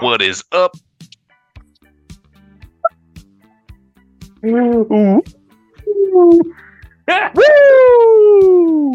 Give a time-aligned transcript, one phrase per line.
[0.00, 0.74] What is up?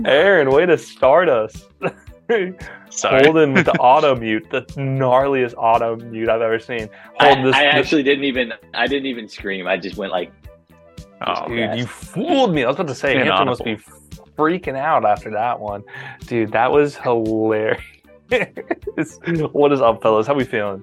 [0.05, 1.63] Aaron, way to start us.
[2.89, 3.23] Sorry.
[3.25, 6.89] Holden with the auto mute, the gnarliest auto mute I've ever seen.
[7.19, 8.53] I, this, I this- actually didn't even.
[8.73, 9.67] I didn't even scream.
[9.67, 10.31] I just went like,
[11.25, 12.63] Oh, dude, you fooled me.
[12.63, 13.77] I was about to say, Hampton must be
[14.37, 15.83] freaking out after that one.
[16.27, 17.81] Dude, that was hilarious.
[19.51, 20.27] what is up, fellas?
[20.27, 20.81] How we feeling?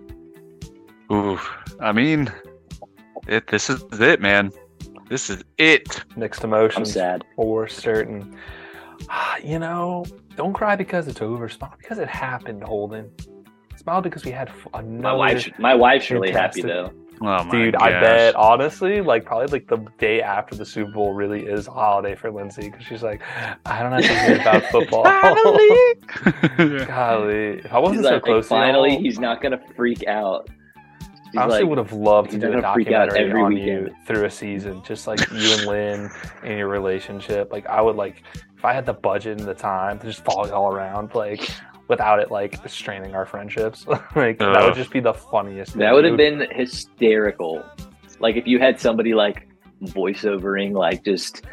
[1.11, 1.39] Ooh,
[1.81, 2.33] I mean,
[3.27, 3.49] it.
[3.49, 4.53] This is it, man.
[5.09, 6.05] This is it.
[6.17, 7.25] Mixed I'm emotions sad.
[7.35, 8.37] for certain.
[9.09, 10.05] Ah, you know,
[10.37, 11.49] don't cry because it's over.
[11.49, 13.11] Smile because it happened, Holden.
[13.77, 15.03] Smile because we had another.
[15.03, 16.93] My wife's my wife's really happy though.
[17.21, 21.15] Oh my Dude, I bet honestly, like probably like the day after the Super Bowl
[21.15, 23.23] really is a holiday for Lindsay because she's like,
[23.67, 25.05] I don't have to hear about football.
[26.87, 30.49] Golly, if I wasn't so like, close, to finally, y'all, he's not gonna freak out.
[31.33, 33.55] He's I honestly like, would have loved to he's do a out documentary every on
[33.55, 33.89] weekend.
[33.89, 36.11] you through a season, just like you and Lynn
[36.43, 37.53] and your relationship.
[37.53, 38.23] Like I would like
[38.57, 41.51] if I had the budget and the time to just follow y'all around, like
[41.93, 43.87] without it like straining our friendships.
[44.17, 45.75] like that would just be the funniest.
[45.75, 45.93] that thing.
[45.93, 47.63] would have been hysterical.
[48.19, 49.47] Like if you had somebody like
[49.83, 51.45] voiceovering, like just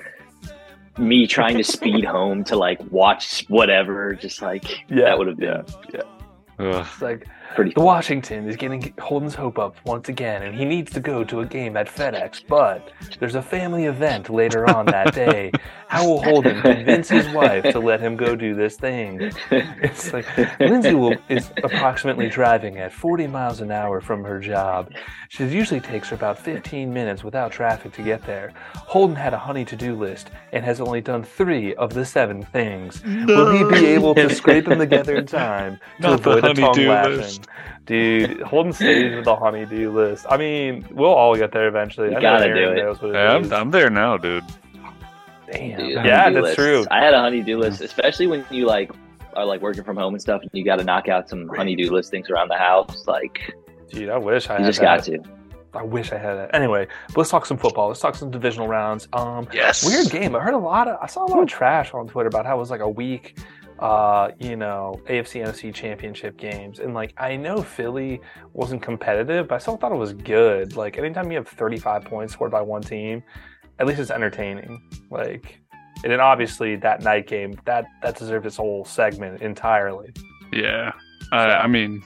[0.98, 5.38] me trying to speed home to like watch whatever, just like Yeah, that would have
[5.38, 6.02] been yeah.
[6.60, 6.86] Ugh.
[6.86, 7.72] It's like pretty.
[7.74, 11.42] The Washington is getting Holden's hope up once again, and he needs to go to
[11.42, 12.44] a game at FedEx.
[12.48, 15.52] But there's a family event later on that day.
[15.88, 19.32] How will Holden convince his wife to let him go do this thing?
[19.50, 20.26] It's like
[20.60, 24.92] Lindsay will, is approximately driving at 40 miles an hour from her job.
[25.30, 28.54] She usually takes her about 15 minutes without traffic to get there.
[28.76, 33.02] Holden had a honey to-do list and has only done three of the seven things.
[33.04, 36.54] Will he be able to scrape them together in time to Not the avoid a
[36.54, 37.18] tongue honey-do lashing?
[37.18, 37.39] list.
[37.86, 40.26] Dude, Holden stays with the honey-do list.
[40.30, 42.08] I mean, we'll all get there eventually.
[42.10, 42.84] You I know gotta Aaron do it.
[42.84, 43.52] knows what it Yeah, is.
[43.52, 44.44] I'm, I'm there now, dude.
[45.52, 45.80] Damn.
[45.80, 46.56] Dude, yeah, that's lists.
[46.56, 46.86] true.
[46.92, 48.92] I had a honey-do list, especially when you like
[49.36, 51.92] are like working from home and stuff, and you got to knock out some honey-do
[51.92, 53.08] listings around the house.
[53.08, 53.54] Like
[53.90, 54.98] Dude, I wish I you had just that.
[54.98, 55.20] got to.
[55.74, 56.56] I wish I had that.
[56.56, 57.88] Anyway, but let's talk some football.
[57.90, 59.08] Let's talk some divisional rounds.
[59.14, 59.86] Um, Yes.
[59.86, 60.36] weird game.
[60.36, 60.98] I heard a lot of.
[61.02, 63.38] I saw a lot of trash on Twitter about how it was like a weak,
[63.80, 68.22] uh, you know, AFC NFC Championship games, and like I know Philly
[68.54, 70.76] wasn't competitive, but I still thought it was good.
[70.76, 73.24] Like anytime you have 35 points scored by one team,
[73.80, 74.82] at least it's entertaining.
[75.10, 75.62] Like,
[76.04, 80.12] and then obviously that night game that that deserved its whole segment entirely.
[80.52, 80.94] Yeah.
[81.32, 82.04] I, I mean,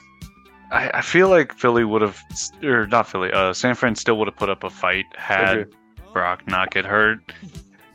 [0.70, 2.20] I, I feel like Philly would have,
[2.62, 5.68] or not Philly, uh, San Fran still would have put up a fight had
[6.12, 7.20] Brock not get hurt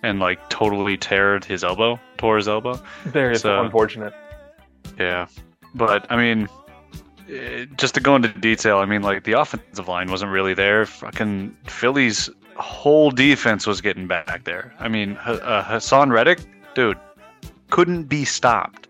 [0.03, 2.79] and like totally teared his elbow, tore his elbow.
[3.05, 4.13] Very So- unfortunate.
[4.99, 5.25] Yeah.
[5.73, 6.47] But I mean,
[7.29, 10.85] eh, just to go into detail, I mean, like the offensive line wasn't really there.
[10.85, 14.73] Fucking Philly's whole defense was getting back there.
[14.79, 16.39] I mean, uh, Haason Reddick,
[16.75, 16.97] dude,
[17.69, 18.87] couldn't be stopped.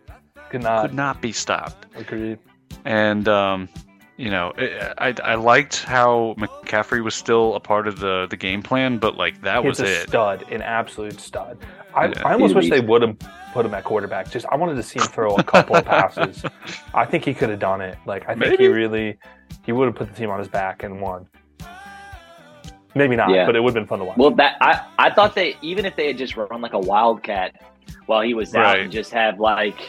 [0.50, 1.86] Could not Could not be stopped.
[1.96, 2.38] agree.
[2.86, 3.70] And um,
[4.20, 8.36] you know, I, I I liked how McCaffrey was still a part of the the
[8.36, 10.10] game plan, but like that was He's a it.
[10.10, 11.58] stud, an absolute stud.
[11.96, 12.22] I, Yeah.
[12.26, 13.18] I almost wish they would have
[13.54, 14.30] put him at quarterback.
[14.30, 16.44] Just I wanted to see him throw a couple of passes.
[16.94, 17.98] I think he could have done it.
[18.06, 18.64] Like I think Maybe.
[18.64, 19.18] he really
[19.66, 21.28] he would have put the team on his back and won.
[22.96, 23.46] Maybe not, Yeah.
[23.46, 24.18] but it would have been fun to watch.
[24.18, 27.54] Well, that I I thought they even if they had just run like a wildcat
[28.08, 28.80] while he was out Right.
[28.82, 29.80] and just have like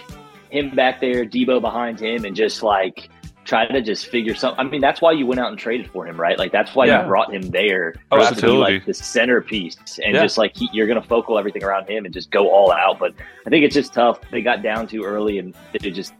[0.50, 3.08] him back there, Deebo behind him, and just like
[3.50, 4.64] try to just figure something.
[4.64, 6.38] I mean, that's why you went out and traded for him, right?
[6.38, 7.00] Like that's why Yeah.
[7.02, 10.22] you brought him there Oh, to be like the centerpiece and Yeah.
[10.22, 13.00] just like he, you're going to focal everything around him and just go all out.
[13.00, 13.12] But
[13.44, 14.20] I think it's just tough.
[14.30, 16.14] They got down too early and it just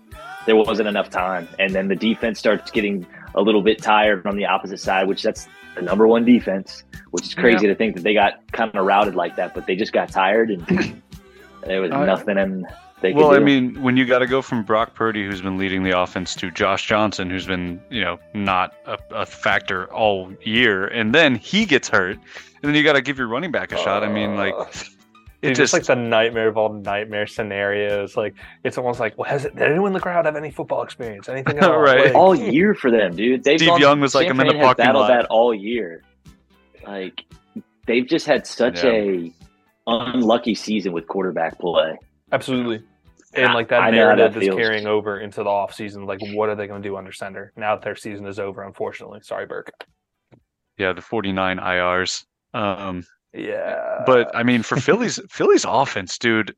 [0.45, 4.37] there wasn't enough time, and then the defense starts getting a little bit tired on
[4.37, 5.47] the opposite side, which that's
[5.77, 6.83] the number one defense.
[7.13, 9.77] Which is crazy to think that they got kind of routed like that, but they
[9.77, 10.67] just got tired and
[11.65, 12.67] there was I- nothing and
[13.01, 13.45] they Well, I do.
[13.45, 16.51] mean, when you got to go from Brock Purdy, who's been leading the offense, to
[16.51, 21.65] Josh Johnson, who's been, you know, not a, a factor all year, and then he
[21.65, 24.03] gets hurt, and then you got to give your running back a shot.
[24.05, 24.55] I mean, like,
[25.43, 28.15] It's just just like the nightmare of all nightmare scenarios.
[28.15, 30.83] Like it's almost like, well, has it, did anyone in the crowd have any football
[30.83, 31.31] experience?
[31.31, 31.79] Anything at all?
[31.81, 32.05] Right.
[32.07, 33.43] Like, all year for them, dude.
[33.45, 35.55] They've Steve gone- Young was like, San "I'm in the parking battled lot." that all
[35.55, 36.03] year.
[36.87, 37.25] Like
[37.87, 38.91] they've just had such Yeah.
[38.91, 39.33] a
[39.87, 41.97] unlucky season with quarterback play.
[42.33, 42.85] Absolutely.
[43.35, 46.05] And like that I narrative that is carrying over into the off season.
[46.05, 48.63] Like, what are they going to do under center now that their season is over?
[48.65, 49.71] Unfortunately, sorry, Burke.
[50.79, 52.25] yeah, the 49ers.
[52.55, 56.55] Um, Yeah, but I mean, for Philly's Philly's offense, dude,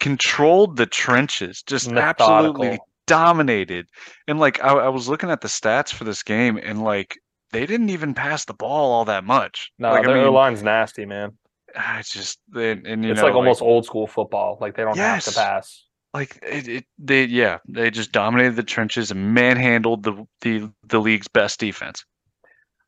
[0.00, 3.86] controlled the trenches, just absolutely dominated.
[4.26, 7.16] And like I, I was looking at the stats for this game, and like
[7.52, 9.70] they didn't even pass the ball all that much.
[9.78, 11.38] No, like, their I mean, line's nasty, man.
[11.76, 14.58] it's just and, and you It's know, like almost old school football.
[14.60, 15.85] Like they don't have to pass.
[16.16, 20.98] Like it, it they yeah they just dominated the trenches and manhandled the the the
[20.98, 22.04] league's best defense.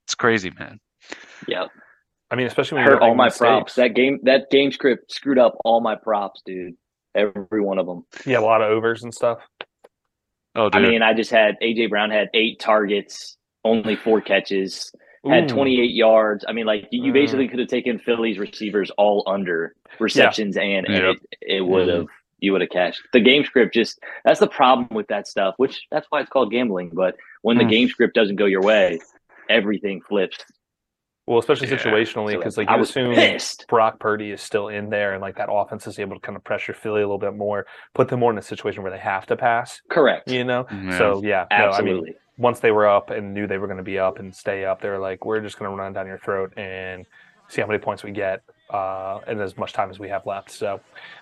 [0.06, 0.80] It's crazy, man.
[1.46, 1.68] Yep.
[2.30, 3.38] I mean, especially when you Hurt all my mistakes.
[3.38, 3.74] props.
[3.76, 6.74] That game that game script screwed up all my props, dude.
[7.14, 8.04] Every one of them.
[8.26, 9.38] Yeah, a lot of overs and stuff.
[10.54, 10.84] Oh, dude.
[10.84, 14.90] I mean, I just had AJ Brown had eight targets, only four catches,
[15.28, 15.54] had Ooh.
[15.54, 16.44] 28 yards.
[16.48, 17.14] I mean, like you, you Mm.
[17.14, 21.16] basically could have taken Philly's receivers all under receptions, and, and Yep.
[21.40, 22.06] it, it would have
[22.38, 23.00] you would have cashed.
[23.12, 25.54] The game script just that's the problem with that stuff.
[25.56, 26.90] Which that's why it's called gambling.
[26.92, 27.70] But when the Mm.
[27.70, 29.00] game script doesn't go your way,
[29.48, 30.38] everything flips.
[31.26, 31.76] Well, especially Yeah.
[31.76, 33.66] situationally, So, because like I you assume pissed.
[33.68, 36.44] Brock Purdy is still in there, and like that offense is able to kind of
[36.44, 39.26] pressure Philly a little bit more, put them more in a situation where they have
[39.26, 39.82] to pass.
[39.90, 40.30] Correct.
[40.30, 40.66] You know.
[40.70, 40.98] Yeah.
[40.98, 42.14] So yeah, no, I mean, Absolutely.
[42.38, 44.80] once they were up and knew they were going to be up and stay up,
[44.80, 47.04] they were like, we're just going to run down your throat and
[47.48, 48.40] see how many points we get
[48.70, 50.50] uh, in as much time as we have left.
[50.50, 50.80] So,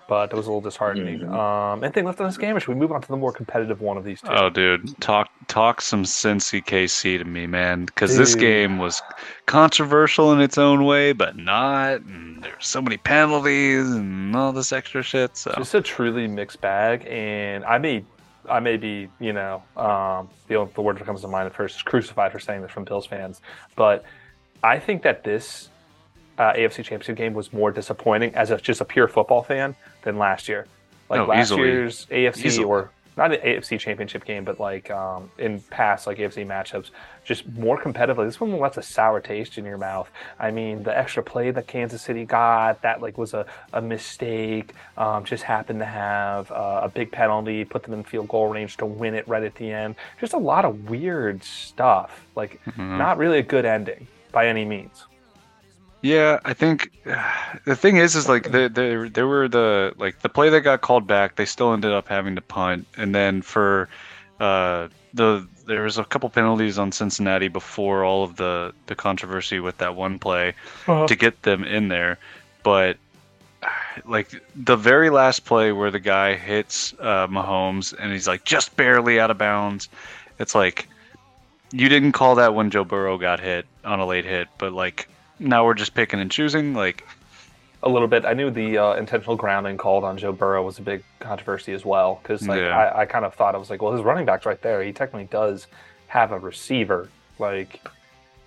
[0.09, 1.21] but it was a little disheartening.
[1.21, 1.33] Mhm.
[1.33, 3.81] Um, anything left on this game, or should we move on to the more competitive
[3.81, 4.29] one of these two?
[4.31, 9.01] Oh, dude, talk talk some Cincy KC to me, man, because this game was
[9.47, 12.01] controversial in its own way, but not.
[12.01, 15.37] And there's so many penalties and all this extra shit.
[15.37, 18.05] So It's a truly mixed bag, and I may,
[18.51, 21.55] I may be, you know, um, the only, the word that comes to mind at
[21.55, 23.41] first is crucified for saying this from Bills fans,
[23.77, 24.05] but
[24.65, 25.69] I think that this
[26.39, 30.19] uh, AFC Championship game was more disappointing as a, just a pure football fan than
[30.19, 30.67] last year.
[31.09, 31.63] Like Oh, last easily.
[31.69, 32.65] year's AFC Easily.
[32.65, 36.91] or not an AFC Championship game, but like um, in past like AFC matchups,
[37.25, 38.27] just more competitively.
[38.27, 40.11] This one left a sour taste in your mouth.
[40.39, 44.75] I mean, the extra play that Kansas City got that like was a, a mistake.
[44.99, 48.77] Um, just happened to have uh, a big penalty, put them in field goal range
[48.79, 49.95] to win it right at the end.
[50.21, 52.27] Just a lot of weird stuff.
[52.35, 52.99] Like Mhm.
[52.99, 55.07] not really a good ending by any means.
[56.07, 56.93] Yeah, I think
[57.65, 60.81] the thing is, is like there, there, there were the like the play that got
[60.81, 61.35] called back.
[61.35, 63.89] They still ended up having to punt, and then for
[64.39, 69.59] uh, the there was a couple penalties on Cincinnati before all of the the controversy
[69.59, 70.55] with that one play
[71.09, 72.19] to get them in there.
[72.63, 72.99] But
[74.07, 78.77] like the very last play where the guy hits uh, Mahomes and he's like just
[78.77, 79.89] barely out of bounds,
[80.39, 80.87] it's like
[81.73, 85.09] you didn't call that when Joe Burrow got hit on a late hit, but like
[85.39, 86.75] now we're just picking and choosing.
[86.75, 87.05] Like,
[87.83, 88.25] a little bit.
[88.25, 91.85] I knew the uh, intentional grounding called on Joe Burrow was a big controversy as
[91.85, 92.77] well because like Yeah.
[92.77, 94.83] I, I kind of thought I was like, well, his running back's right there.
[94.83, 95.67] He technically does
[96.09, 97.81] have a receiver, like.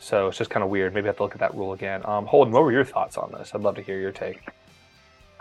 [0.02, 0.94] So it's just kind of weird.
[0.94, 2.02] Maybe I have to look at that rule again.
[2.06, 3.52] Um, Holden, what were your thoughts on this?
[3.54, 4.48] I'd love to hear your take.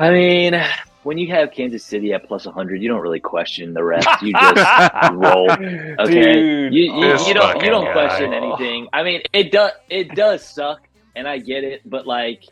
[0.01, 0.61] I mean,
[1.05, 4.09] when you have Kansas City at plus 100, you don't really question the rest.
[4.21, 5.51] You just roll.
[5.51, 7.93] Okay, Dude, you, you, you don't you don't guy.
[7.93, 8.89] question anything.
[8.93, 10.81] I mean, it does it does suck,
[11.19, 12.43] and I get it, but like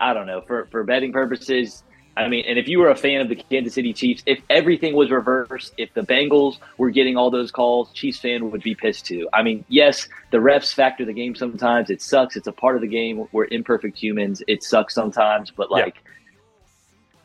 [0.00, 1.82] I don't know for for betting purposes.
[2.18, 4.94] I mean, and if you were a fan of the Kansas City Chiefs, if everything
[4.94, 9.04] was reversed, if the Bengals were getting all those calls, Chiefs fan would be pissed
[9.04, 9.28] too.
[9.34, 11.90] I mean, yes, the refs factor the game sometimes.
[11.90, 12.34] It sucks.
[12.34, 13.26] It's a part of the game.
[13.32, 14.42] We're imperfect humans.
[14.48, 15.76] It sucks sometimes, but Yeah.
[15.84, 15.96] like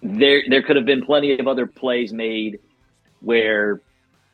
[0.02, 2.60] there there could have been plenty of other plays made
[3.22, 3.82] where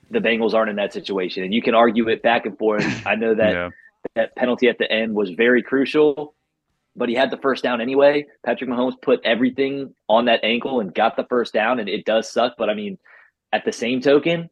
[0.09, 1.43] the Bengals aren't in that situation.
[1.43, 2.85] And you can argue it back and forth.
[3.05, 3.69] I know that yeah,
[4.15, 6.33] that penalty at the end was very crucial,
[6.97, 8.25] but he had the first down anyway.
[8.45, 12.29] Patrick Mahomes put everything on that ankle and got the first down, and it does
[12.29, 12.55] suck.
[12.57, 12.97] But I mean,
[13.53, 14.49] at the same token,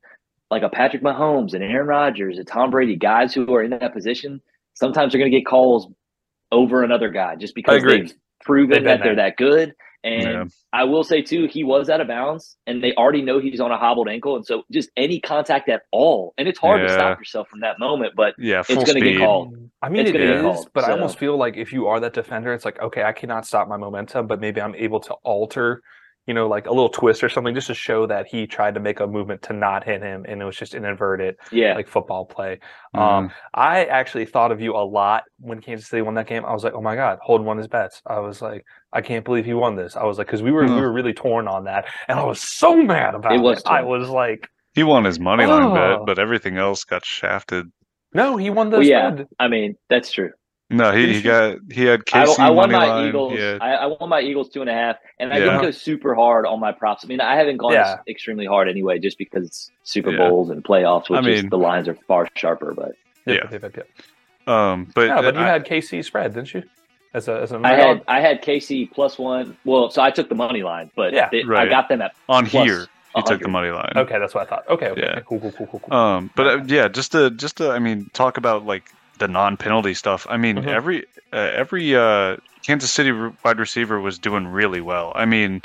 [0.51, 3.93] like a Patrick Mahomes and Aaron Rodgers and Tom Brady, guys who are in that
[3.93, 4.41] position,
[4.75, 5.87] sometimes they're going to get calls
[6.51, 9.73] over another guy just because they've proven They've that they're that good.
[10.05, 10.43] And Yeah.
[10.71, 13.71] I will say too, he was out of bounds, and they already know he's on
[13.71, 17.17] a hobbled ankle, and so just any contact at all, and it's hard to stop
[17.17, 18.13] yourself from that moment.
[18.15, 19.55] But yeah, it's going to get called.
[19.81, 21.87] I mean, It's it gonna get is, called, but I almost feel like if you
[21.87, 24.99] are that defender, it's like, okay, I cannot stop my momentum, but maybe I'm able
[25.01, 25.81] to alter,
[26.27, 28.79] you know, like a little twist or something just to show that he tried to
[28.79, 31.87] make a movement to not hit him and it was just an inverted Yeah, like
[31.87, 32.59] football play.
[32.95, 32.99] Mhm.
[32.99, 36.43] Um, I actually thought of you a lot when Kansas City won that game.
[36.45, 38.01] I was like, oh my god, Holden won his bets.
[38.07, 39.95] I was like, I can't believe he won this.
[39.95, 42.41] I was like, because we were we were really torn on that, and I was
[42.41, 43.35] so mad about it.
[43.41, 45.73] It I was like, he won his money line Oh.
[45.97, 47.67] bet, but everything else got shafted.
[48.13, 49.11] no, he won the Well, yeah.
[49.11, 49.27] spread.
[49.39, 50.31] I mean that's true.
[50.71, 53.07] No, he, he got he had I, KC I won money my line.
[53.09, 53.33] Eagles.
[53.33, 55.45] he had- I, I won my Eagles two and a half, and I Yeah.
[55.45, 57.05] didn't go super hard on my props.
[57.05, 57.97] I mean, I haven't gone Yeah.
[58.07, 60.27] extremely hard anyway, just because it's Super Yeah.
[60.29, 62.73] Bowls and playoffs, which I is mean- the lines are far sharper.
[62.73, 62.93] But
[63.27, 63.49] Yep, Yeah.
[63.51, 63.87] yep, yep, yep.
[64.47, 66.63] um, but, Yeah, but you I- had KC spread, didn't you?
[67.13, 69.55] As a as a I had I had KC plus one.
[69.65, 71.29] Well, so I took the money line, but Yeah.
[71.31, 72.87] it- I got them at on plus here.
[73.15, 73.93] He took the money line.
[73.95, 74.67] Okay, that's what I thought.
[74.67, 75.11] Okay, okay, Yeah.
[75.11, 75.97] okay, cool, cool, cool, cool, cool.
[75.97, 78.83] Um, but uh, yeah, just to just to I mean talk about like
[79.19, 80.25] the non-penalty stuff.
[80.29, 80.67] I mean Mhm.
[80.67, 83.11] every uh, every uh, Kansas City
[83.43, 85.11] wide receiver was doing really well.
[85.15, 85.61] I mean,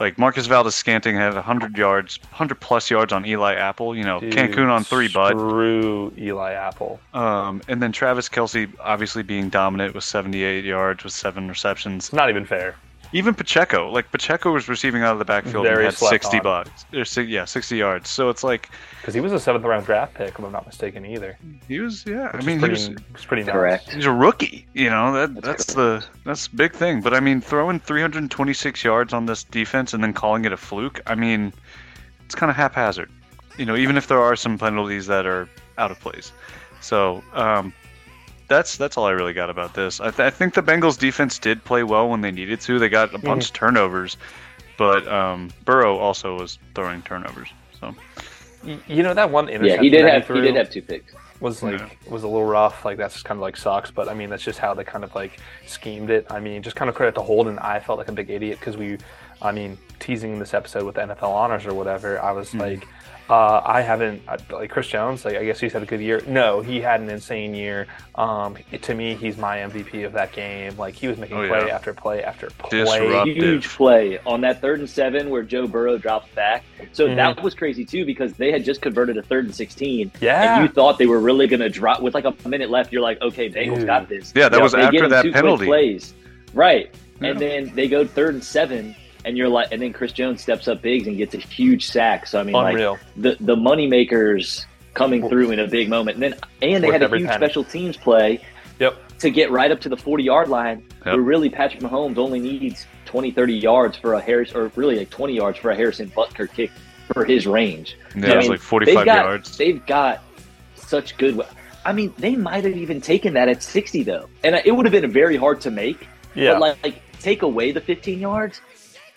[0.00, 3.96] like Marquez Valdes-Scantling had 100 yards, 100 plus yards on Eli Apple.
[3.96, 5.30] You know, Dude, Cancun on three, bud.
[5.38, 6.98] Screw Eli Apple.
[7.14, 12.12] Um, and then Travis Kelce obviously being dominant with 78 yards with seven receptions.
[12.12, 12.74] Not even fair.
[13.14, 16.42] Even Pacheco, like Pacheco was receiving out of the backfield Very and had 60 on.
[16.42, 16.86] bucks.
[17.18, 18.08] Or, yeah, 60 yards.
[18.08, 21.04] So it's like Because he was a seventh round draft pick, if I'm not mistaken,
[21.04, 21.36] either.
[21.68, 22.06] he was.
[22.06, 23.24] Yeah, I mean is he pretty, was.
[23.26, 23.52] pretty nuts.
[23.52, 23.92] Correct.
[23.92, 27.02] He's a rookie, you know that That's that's, the that's the big thing.
[27.02, 31.00] But I mean, throwing 326 yards on this defense and then calling it a fluke,
[31.06, 31.52] I mean,
[32.24, 33.10] it's kind of haphazard.
[33.58, 36.32] You know, even if there are some penalties that are out of place.
[36.80, 37.74] So um,
[38.52, 40.00] that's that's all I really got about this.
[40.00, 42.78] I, th- I think the Bengals defense did play well when they needed to.
[42.78, 44.16] They got a bunch of turnovers,
[44.78, 47.48] but um, Burrow also was throwing turnovers.
[47.80, 47.94] So
[48.86, 51.12] You know that one interception Yeah, he did have threw he did have two picks.
[51.40, 51.88] was like Yeah.
[52.08, 52.84] was a little rough.
[52.84, 53.90] Like that's just kind of like sucks.
[53.90, 56.26] But I mean, that's just how they kind of like schemed it.
[56.30, 57.58] I mean, just kind of credit to Holden.
[57.58, 58.98] I felt like a big idiot because we,
[59.40, 62.20] I mean, teasing this episode with NFL honors or whatever.
[62.20, 62.60] I was Mhm.
[62.60, 62.88] like.
[63.30, 65.24] Uh, I haven't like Chris Jones.
[65.24, 66.20] Like I guess he's had a good year.
[66.26, 67.86] No, he had an insane year.
[68.16, 70.76] Um, to me, he's my MVP of that game.
[70.76, 71.74] Like he was making Oh, play yeah.
[71.74, 72.80] after play after play.
[72.80, 76.64] Disrupt- Huge play on that third and seven where Joe Burrow dropped back.
[76.92, 77.16] So Mhm.
[77.16, 80.62] that was crazy too because they had just converted a third and sixteen, Yeah, and
[80.64, 82.92] you thought they were really going to drop with like a minute left.
[82.92, 83.86] You're like, okay, Bengals Dude.
[83.86, 84.32] got this.
[84.36, 85.66] Yeah, that You was they after get 'em that penalty.
[85.66, 86.12] plays,
[86.54, 86.90] right?
[87.20, 87.28] Yeah.
[87.30, 88.94] And then they go third and seven,
[89.24, 92.26] and you're like, and then Chris Jones steps up big and gets a huge sack.
[92.26, 96.16] So I mean, like the the money makers coming through in a big moment.
[96.16, 97.36] And then and they Worth had a huge penny.
[97.46, 98.40] special teams play
[98.78, 99.18] Yep.
[99.20, 100.82] to get right up to the 40 yard line.
[101.06, 101.14] Yep.
[101.14, 105.10] Where really Patrick Mahomes only needs 20, 30 yards for a Harris, or really like
[105.10, 106.70] 20 yards for a Harrison Butker kick
[107.12, 107.96] for his range.
[108.16, 109.56] yeah, I was mean, like 45 they've got, yards.
[109.56, 110.22] They've got
[110.76, 111.40] such good.
[111.84, 114.86] I mean, they might have even taken that at 60 though, and uh, it would
[114.86, 116.06] have been very hard to make.
[116.34, 116.52] Yeah.
[116.52, 118.60] But like, like, take away the 15 yards,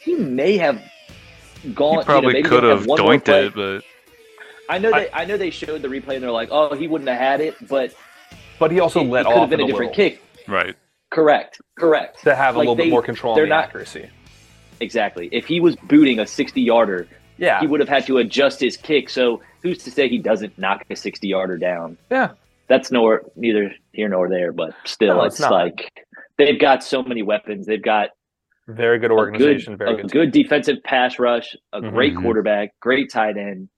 [0.06, 0.82] he may have
[1.74, 2.00] gone.
[2.00, 3.84] He probably you know, maybe could have doinked it, but
[4.70, 5.12] I know I- they.
[5.12, 7.56] I know they showed the replay and they're like, "Oh, he wouldn't have had it,"
[7.68, 7.94] but
[8.60, 10.22] but he also it, let it could off have been a different little kick.
[10.48, 10.76] right.
[11.12, 11.60] Correct.
[11.78, 12.24] Correct.
[12.24, 14.10] to have a Like, little they- bit more control on they're the not- accuracy.
[14.82, 15.30] Exactly.
[15.32, 17.08] If he was booting a 60 yarder,
[17.38, 19.10] Yeah, he would have had to adjust his kick.
[19.10, 21.98] So who's to say he doesn't knock a 60 yarder down?
[22.12, 22.32] yeah.
[22.68, 25.92] That's nor neither here nor there, but still, No, it's, it's like
[26.38, 27.68] they've got so many weapons.
[27.68, 28.10] They've got
[28.68, 29.74] Very good a organization.
[29.74, 30.12] good, very a good.
[30.12, 32.22] good defensive pass rush, a great Mhm.
[32.24, 33.70] quarterback, great tight end,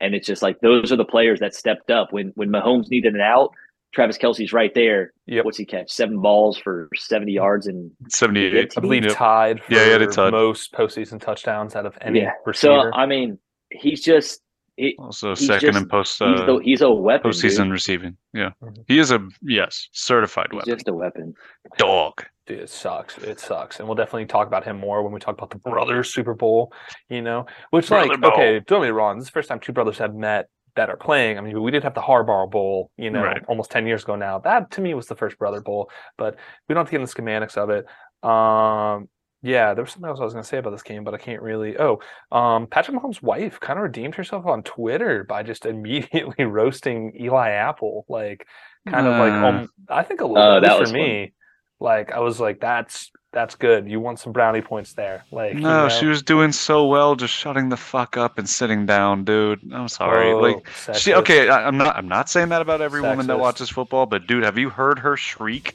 [0.00, 3.14] and it's just like those are the players that stepped up when when Mahomes needed
[3.14, 3.50] an out.
[3.94, 5.12] Travis Kelce's right there.
[5.26, 5.44] Yep.
[5.44, 5.88] What's he catch?
[5.90, 8.72] Seven balls for 70 yards and 78.
[8.76, 9.12] I believe Yep.
[9.14, 10.32] tied for Yeah, he had it tied.
[10.32, 12.32] most postseason touchdowns out of any yeah.
[12.44, 12.90] receiver.
[12.90, 13.38] So I mean,
[13.70, 14.42] he's just
[14.76, 17.30] he, Also He's second just- in post he's uh, the, he's a weapon.
[17.30, 17.72] postseason dude.
[17.72, 18.16] receiving.
[18.32, 18.84] Yeah, Mhm.
[18.88, 20.74] he is a yes certified He's weapon.
[20.74, 21.34] just a weapon.
[21.78, 22.24] Dog.
[22.46, 23.16] Dude, it sucks.
[23.18, 26.12] It sucks, and we'll definitely talk about him more when we talk about the brothers
[26.12, 26.72] Super Bowl.
[27.08, 28.32] You know, which Brother like Bowl.
[28.32, 29.16] okay, don't get me wrong.
[29.16, 31.38] This is the first time two brothers have met that are playing.
[31.38, 33.42] I mean, we did have the Harbaugh Bowl, you know, Right.
[33.48, 34.40] almost ten years ago now.
[34.40, 35.88] That to me was the first brother bowl,
[36.18, 36.34] but
[36.68, 37.86] we don't have to get into the schematics of it.
[38.28, 39.08] Um,
[39.44, 41.18] yeah, there was something else I was going to say about this game, but I
[41.18, 41.76] can't really.
[41.78, 42.00] Oh,
[42.32, 47.50] um, Patrick Mahomes' wife kind of redeemed herself on Twitter by just immediately roasting Eli
[47.50, 48.46] Apple, like
[48.88, 49.46] kind of like Uh.
[49.46, 51.34] um, I think a little bit that for was me.
[51.80, 53.88] Like I was like, that's that's good.
[53.90, 55.88] You want some brownie points there, like you No, know?
[55.88, 59.60] she was doing so well, just shutting the fuck up and sitting down, dude.
[59.72, 60.32] I'm sorry.
[60.32, 61.48] Oh, like, she okay.
[61.48, 61.96] I, I'm not.
[61.96, 65.00] I'm not saying that about every woman that watches football, but dude, have you heard
[65.00, 65.74] her shriek?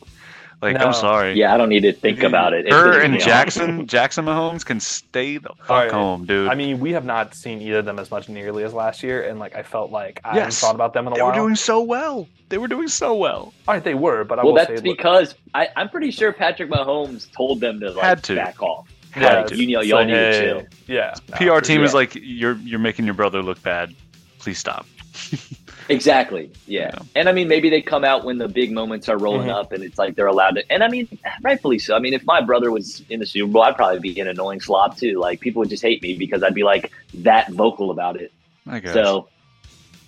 [0.62, 0.88] Like, No.
[0.88, 1.34] I'm sorry.
[1.34, 2.28] Yeah, I don't need to think mm-hmm.
[2.28, 2.66] about it.
[2.68, 3.18] It Her and.
[3.20, 5.92] Jackson, Jackson Mahomes can stay the fuck Alright.
[5.92, 6.50] home, dude.
[6.50, 9.24] I mean, we have not seen either of them as much nearly as last year,
[9.24, 10.40] and like I felt like I Yes.
[10.40, 11.32] haven't thought about them in a they while.
[11.32, 12.28] They were doing so well.
[12.50, 13.54] They were doing so well.
[13.68, 16.12] All right, they were, but I Well, will say, that's look, because I, I'm pretty
[16.12, 18.36] sure Patrick Mahomes told them to like Had to.
[18.36, 18.90] back off.
[19.16, 20.64] yeah, Like, you know, y'all say, need to chill.
[20.88, 21.86] Yeah, no, PR for team sure.
[21.86, 23.96] is like, you're you're making your brother look bad.
[24.40, 24.86] Please stop.
[25.90, 26.52] Exactly.
[26.68, 26.92] Yeah.
[26.94, 27.00] Yeah.
[27.16, 29.56] And I mean, maybe they come out when the big moments are rolling Mhm.
[29.56, 30.72] up, and it's like they're allowed to.
[30.72, 31.08] And I mean,
[31.42, 31.96] rightfully so.
[31.96, 34.62] I mean, if my brother was in the Super Bowl, I'd probably be an annoying
[34.62, 35.18] slob too.
[35.20, 38.32] Like people would just hate me because I'd be like that vocal about it.
[38.68, 38.94] I guess.
[38.94, 39.30] So,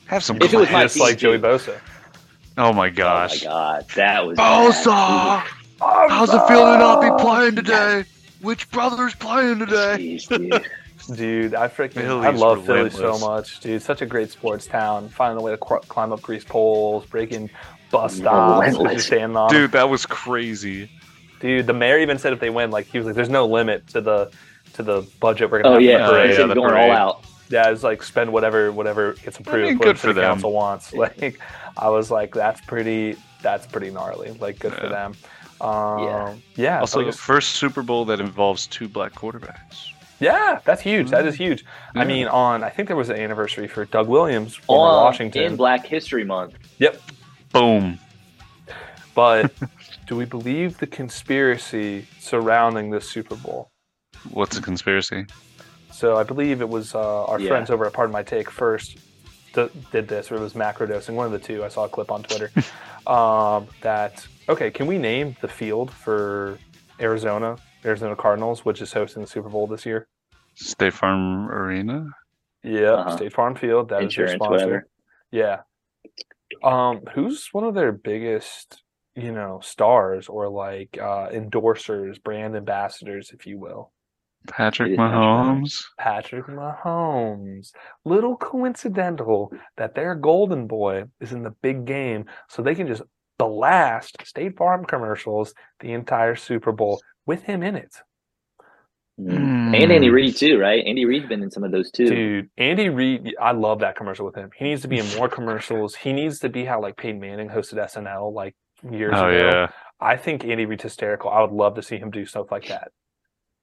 [0.06, 0.38] have some.
[0.40, 1.80] If it was my just like Joey Bosa.
[2.60, 3.44] oh my gosh.
[3.44, 5.44] oh my god, that was Bosa!
[5.80, 8.04] How's it feel to not be playing today?
[8.42, 10.20] Which brother's playing today?
[10.20, 10.64] Jeez,
[11.08, 11.18] dude.
[11.18, 13.82] Dude, I freaking I Philly's love Philly so much, dude.
[13.82, 15.10] Such a great sports town.
[15.10, 17.50] Finding a way to cr- climb up grease poles, breaking
[17.92, 19.06] bus stops, Relentless.
[19.06, 19.50] standing on.
[19.50, 20.90] Dude, that was crazy.
[21.40, 23.88] Dude, the mayor even said if they win, like he was like, "There's no limit
[23.90, 24.32] to the
[24.74, 26.74] to the budget we're gonna Oh have yeah, for the Oh, he parade." yeah, going
[26.76, 27.26] all out.
[27.50, 29.68] Yeah, it's like spend whatever whatever gets approved.
[29.70, 30.34] mean, good the for city them.
[30.36, 30.94] Council wants.
[31.02, 31.40] Like,
[31.78, 33.18] I was like, that's pretty.
[33.42, 34.32] That's pretty gnarly.
[34.40, 35.16] Like, good for them.
[35.60, 36.36] Um, Yeah.
[36.56, 36.80] yeah.
[36.80, 39.91] Also, the guess- first Super Bowl that involves two black quarterbacks.
[40.22, 41.10] Yeah, that's huge.
[41.10, 41.66] That is huge.
[41.96, 45.44] I mean, on I think there was an anniversary for Doug Williams, former On- Washington.
[45.44, 46.54] in Black History Month.
[46.80, 47.02] Yep.
[47.52, 48.00] Boom.
[49.14, 49.52] But
[50.08, 53.70] do we believe the conspiracy surrounding this Super Bowl?
[54.32, 55.26] What's a conspiracy?
[55.92, 57.50] So I believe it was uh, our Yeah.
[57.50, 58.98] friends over at Pardon My Take first
[59.54, 61.16] d- did this, or it was macrodosing.
[61.16, 61.64] One of the two.
[61.64, 62.52] I saw a clip on Twitter.
[63.08, 64.72] um, that okay?
[64.72, 66.58] Can we name the field for
[67.00, 70.08] Arizona, Arizona Cardinals, which is hosting the Super Bowl this year?
[70.56, 72.06] State Farm Arena.
[72.64, 73.18] Yeah, Uh-huh.
[73.18, 73.90] State Farm Field.
[73.90, 74.52] That is their Insurance, sponsor.
[74.66, 74.88] whatever.
[75.32, 75.58] Yeah.
[76.64, 78.84] Um, who's one of their biggest,
[79.16, 83.92] you know, stars or like uh, endorsers, brand ambassadors, if you will?
[84.48, 85.84] Patrick It is Patrick Mahomes.
[85.98, 87.72] Patrick Mahomes.
[88.06, 93.04] Little coincidental that their golden boy is in the big game, so they can just
[93.38, 97.96] blast State Farm commercials the entire Super Bowl with him in it.
[99.22, 99.82] Mm.
[99.84, 100.84] And Andy Reid too, right?
[100.86, 102.06] Andy Reid's been in some of those too.
[102.08, 104.50] Dude, Andy Reid, I love that commercial with him.
[104.56, 105.96] He needs to be in more commercials.
[105.96, 108.56] He needs to be how like Peyton Manning hosted SNL like
[108.90, 109.38] years Oh ago.
[109.48, 109.68] yeah.
[110.00, 111.30] I think Andy Reid's hysterical.
[111.30, 112.92] I would love to see him do stuff like that.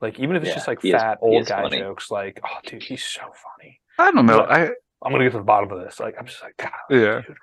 [0.01, 1.79] Like even if it's Yeah, just like he is- fat old guy funny.
[1.79, 3.81] jokes, like oh dude, he's so funny.
[3.99, 4.39] I don't know.
[4.39, 4.63] But- I
[5.03, 5.99] I'm gonna get to the bottom of this.
[6.01, 7.21] Like I'm just like God, yeah.
[7.23, 7.37] dude, He's,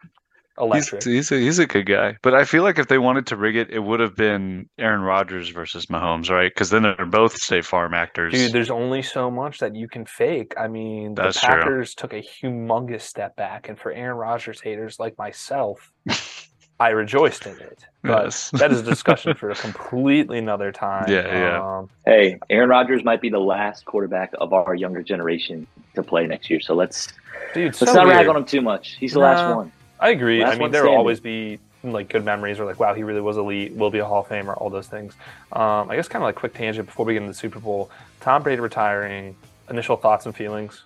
[0.60, 1.04] electric.
[1.04, 3.56] he's a he's a good guy, but I feel like if they wanted to rig
[3.56, 6.52] it, it would have been Aaron Rodgers versus Mahomes, right?
[6.54, 8.34] Because then they're both State Farm actors.
[8.34, 10.54] Dude, there's only so much that you can fake.
[10.58, 11.50] I mean, the That's true.
[11.56, 15.92] Packers took a humongous step back, and for Aaron Rodgers haters like myself,
[16.80, 17.86] I rejoiced in it.
[18.02, 18.52] But Yes.
[18.52, 21.06] that is a discussion for a completely another time.
[21.10, 21.78] Yeah, yeah.
[21.78, 26.28] Um, Hey, Aaron Rodgers might be the last quarterback of our younger generation to play
[26.28, 26.60] next year.
[26.60, 27.08] So let's
[27.54, 28.96] dude, let's so not rag on him too much.
[29.00, 29.72] He's the last one.
[30.00, 30.42] I agree.
[30.42, 33.04] Last I mean, one there will always be like good memories or like, wow, he
[33.04, 35.14] really was elite, will be a Hall of Famer, all those things.
[35.52, 37.90] Um, I guess kind of like quick tangent before we get into the Super Bowl.
[38.22, 39.36] Tom Brady retiring.
[39.68, 40.84] Initial thoughts and feelings,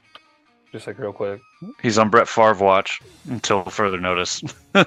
[0.71, 1.41] just like real quick.
[1.81, 4.41] He's on Brett Favre watch until further notice.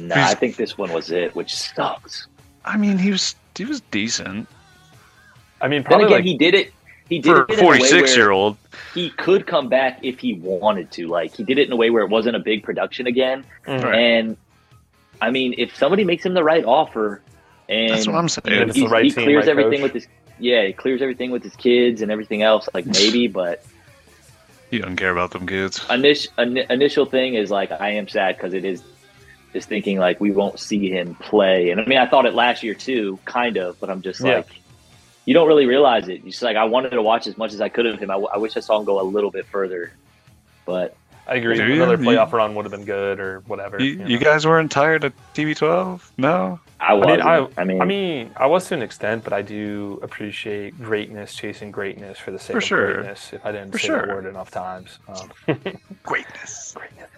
[0.00, 2.28] Nah, I think this one was it, which sucks.
[2.64, 4.46] I mean, he was he was decent
[5.60, 6.72] I mean, Then again, like he did it.
[7.08, 8.56] He did for it a in a way 46 year old.
[8.94, 11.06] He could come back if he wanted to.
[11.06, 13.44] Like he did it in a way where it wasn't a big production again.
[13.66, 13.82] Mhm.
[13.84, 13.94] Right.
[13.94, 14.36] And
[15.20, 17.22] I mean, if somebody makes him the right offer,
[17.68, 18.62] and That's what I'm And saying.
[18.62, 19.82] if it's the right he team, clears right everything coach.
[19.82, 22.68] with his yeah, he clears everything with his kids and everything else.
[22.74, 23.62] Like maybe, but
[24.70, 25.84] He doesn't care about them kids.
[25.88, 28.82] initial initial thing is like I am sad because it is
[29.52, 31.70] just thinking like we won't see him play.
[31.70, 34.36] And I mean, I thought it last year too, kind of, but I'm just Yeah.
[34.38, 34.46] like.
[35.26, 36.20] You don't really realize it.
[36.22, 38.10] You're just like I wanted to watch as much as I could of him.
[38.10, 39.92] I wish I saw him go a little bit further,
[40.64, 41.56] but I agree.
[41.56, 41.82] Do you?
[41.82, 43.82] Another You- playoff run would have been good or whatever.
[43.82, 44.06] You, you know.
[44.06, 46.00] you guys weren't tired of TB12?
[46.18, 46.60] No.
[46.78, 47.22] I mean, wasn't.
[47.24, 51.34] I- I, mean, I mean, I was to an extent, but I do appreciate greatness,
[51.34, 52.94] chasing greatness for the sake For of sure.
[52.94, 53.32] greatness.
[53.32, 54.06] If I didn't For say sure.
[54.06, 55.30] that word enough times, um,
[56.04, 56.72] Greatness.
[56.76, 57.08] greatness.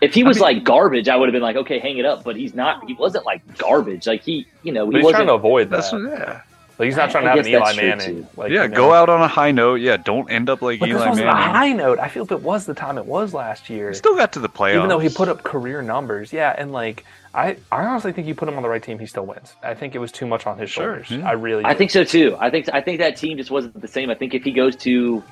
[0.00, 2.24] if he was mean- like garbage, I would have been like, okay, hang it up.
[2.24, 2.86] But he's not.
[2.86, 4.06] He wasn't like garbage.
[4.06, 5.16] Like he, you know, he he's wasn't.
[5.16, 6.00] trying to avoid That's that.
[6.00, 6.40] what, yeah.
[6.80, 8.26] Like he's not I- trying to I have an Eli Manning.
[8.38, 8.74] Like, yeah, you know.
[8.76, 9.82] go out on a high note.
[9.82, 11.98] Yeah, don't end up like But this Eli wasn't a high note.
[11.98, 13.90] I feel if it was the time it was last year.
[13.90, 14.76] He still got to the playoffs.
[14.76, 18.34] even though he put up career numbers, yeah, and like I, I honestly think you
[18.34, 19.54] put him on the right team, he still wins.
[19.62, 21.10] I think it was too much on his Sure, shoulders.
[21.22, 21.28] yeah.
[21.28, 22.34] I really, I think so too.
[22.40, 24.08] I think I think that team just wasn't the same.
[24.08, 25.22] I think if he goes to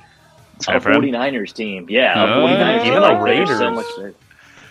[0.61, 1.01] a San Fran?
[1.01, 3.77] 49ers team, yeah, a Uh, 49ers team, even I the think there's so Raiders.
[3.77, 4.13] much there.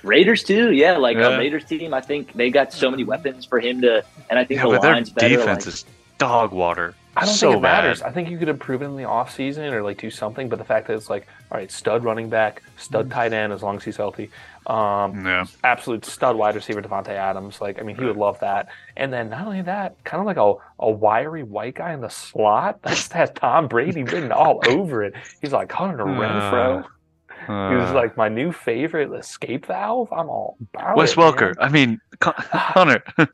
[0.04, 1.30] Raiders too, yeah, like Yeah.
[1.30, 1.92] a Raiders team.
[1.94, 4.70] I think they got so many weapons for him to, and I think Yeah, the
[4.74, 5.28] but their line's better.
[5.36, 5.86] defense like- is
[6.18, 6.94] dog water.
[7.16, 8.02] I don't so think it matters.
[8.04, 10.66] I think you could improve it in the offseason or like do something, but the
[10.66, 13.84] fact that it's like, all right, stud running back, stud tight end as long as
[13.84, 14.30] he's healthy,
[14.68, 15.46] um, Yeah.
[15.64, 17.60] absolute stud wide receiver Davante Adams.
[17.60, 18.68] Like, I mean, he would love that.
[18.96, 22.10] And then not only that, kind of like a, a wiry white guy in the
[22.10, 22.80] slot.
[22.84, 25.16] That's has Tom Brady written all over it.
[25.42, 26.84] He's like Hunter Renfrow.
[27.48, 30.12] He was Uh, like my new favorite escape valve.
[30.12, 31.32] I'm all about Wes it, man.
[31.34, 31.54] Welker.
[31.60, 33.02] I mean, Hunter.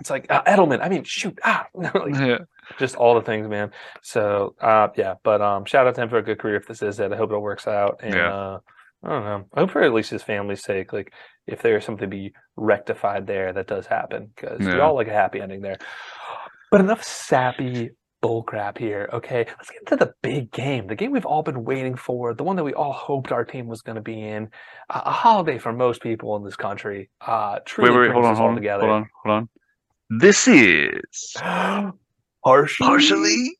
[0.00, 0.80] It's like uh, Edelman.
[0.82, 2.38] I mean, shoot, ah, like, yeah.
[2.78, 3.70] just all the things, man.
[4.02, 6.82] So uh, yeah, but um, shout out to him for a good career if this
[6.82, 7.12] is it.
[7.12, 8.00] I hope it all works out.
[8.02, 8.34] And Yeah.
[8.34, 8.58] uh,
[9.04, 9.44] I don't know.
[9.54, 11.12] I hope for at least his family's sake, like
[11.46, 15.12] if there's something to be rectified there, that does happen because we all like a
[15.12, 15.76] happy ending there.
[16.72, 17.90] But enough sappy
[18.22, 19.08] bullcrap here.
[19.12, 22.42] Okay, let's get into the big game, the game we've all been waiting for, the
[22.42, 24.48] one that we all hoped our team was going to be in,
[24.90, 27.10] uh, a holiday for most people in this country.
[27.20, 28.80] Uh, truly Wait, wait, brings hold on, hold on, together.
[28.86, 29.48] hold on, hold on.
[30.10, 31.96] This is partially,
[32.44, 33.56] partially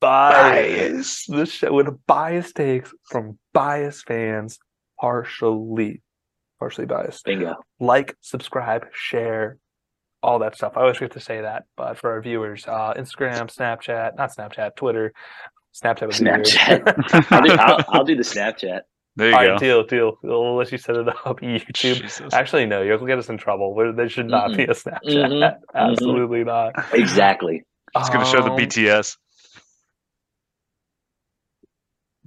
[0.00, 1.26] bias.
[1.26, 4.58] This show with biased takes from biased fans,
[4.98, 6.02] partially,
[6.58, 7.24] partially biased.
[7.24, 7.56] Bingo.
[7.78, 9.58] Like, subscribe, share,
[10.22, 10.76] all that stuff.
[10.76, 14.76] I always forget to say that, but for our viewers, uh, Instagram, Snapchat, not Snapchat,
[14.76, 15.12] Twitter,
[15.74, 16.46] Snapchat would be weird.
[16.46, 17.26] Snapchat.
[17.30, 18.80] I'll, do, I'll, I'll do the Snapchat.
[19.16, 19.50] There you All go.
[19.52, 20.18] right, deal, deal.
[20.22, 21.16] We'll let you set it up.
[21.40, 21.72] YouTube.
[22.02, 22.32] Jesus.
[22.32, 23.74] Actually, no, you'll get us in trouble.
[23.74, 25.00] There- There should not be a Snapchat.
[25.04, 25.56] Mhm.
[25.74, 26.72] Absolutely not.
[26.94, 27.62] Exactly.
[27.96, 29.16] It's gonna show the Um, BTS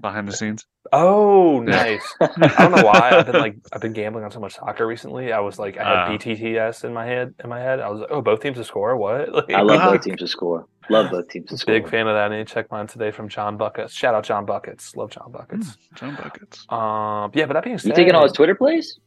[0.03, 0.67] behind the scenes.
[0.91, 2.03] Oh, nice.
[2.21, 2.27] I
[2.59, 5.31] don't know why I've been like I've been gambling on so much soccer recently.
[5.33, 6.09] I was like I had Ah.
[6.09, 7.33] BTTS in my head.
[7.43, 8.95] In my head, I was like, oh, both teams to score.
[8.95, 9.29] What?
[9.33, 10.67] Like, I love both teams to score.
[10.91, 11.73] Love both teams to score.
[11.73, 12.31] Big fan of that.
[12.31, 13.93] I need to check mine today from John Buckets.
[13.93, 14.95] Shout out John Buckets.
[14.95, 15.77] Love John Buckets.
[15.95, 16.65] John Buckets.
[16.69, 18.99] Um, yeah, but that being said, You taking all his Twitter plays?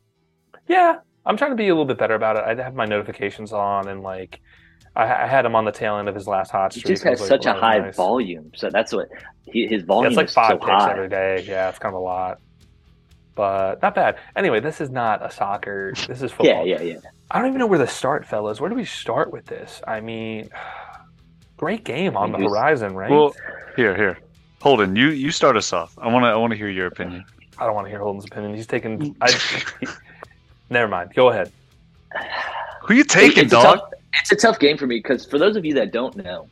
[0.68, 2.44] Yeah, I'm trying to be a little bit better about it.
[2.58, 4.40] I have my notifications on, and like,
[4.96, 6.88] I, I had him on the tail end of his last hot streak.
[6.88, 6.96] He streak.
[6.96, 8.50] just I has like, such a high nice." volume.
[8.56, 9.08] So that's what
[9.44, 10.92] he, his Yeah, volume it's like five so picks high.
[10.92, 11.44] every day.
[11.46, 12.40] Yeah, it's kind of a lot,
[13.34, 14.18] but not bad.
[14.34, 15.92] Anyway, this is not a soccer.
[16.08, 16.66] This is football.
[16.66, 16.98] Yeah, yeah, yeah.
[17.30, 18.60] I don't even know where to start, fellas.
[18.60, 19.82] Where do we start with this?
[19.86, 20.48] I mean,
[21.56, 23.10] great game on the horizon, right?
[23.10, 23.34] Well,
[23.76, 24.18] here, here.
[24.62, 25.96] Holden, you you start us off.
[25.98, 27.24] I wanna I wanna hear your opinion.
[27.58, 28.54] I don't want to hear Holden's opinion.
[28.54, 29.14] He's taking.
[29.20, 29.86] I, he-
[30.70, 31.14] never mind.
[31.14, 31.52] Go ahead.
[32.82, 33.78] Who you taking, it's, a dog?
[33.78, 36.48] tough, it's a tough game for me because for those of you that don't know,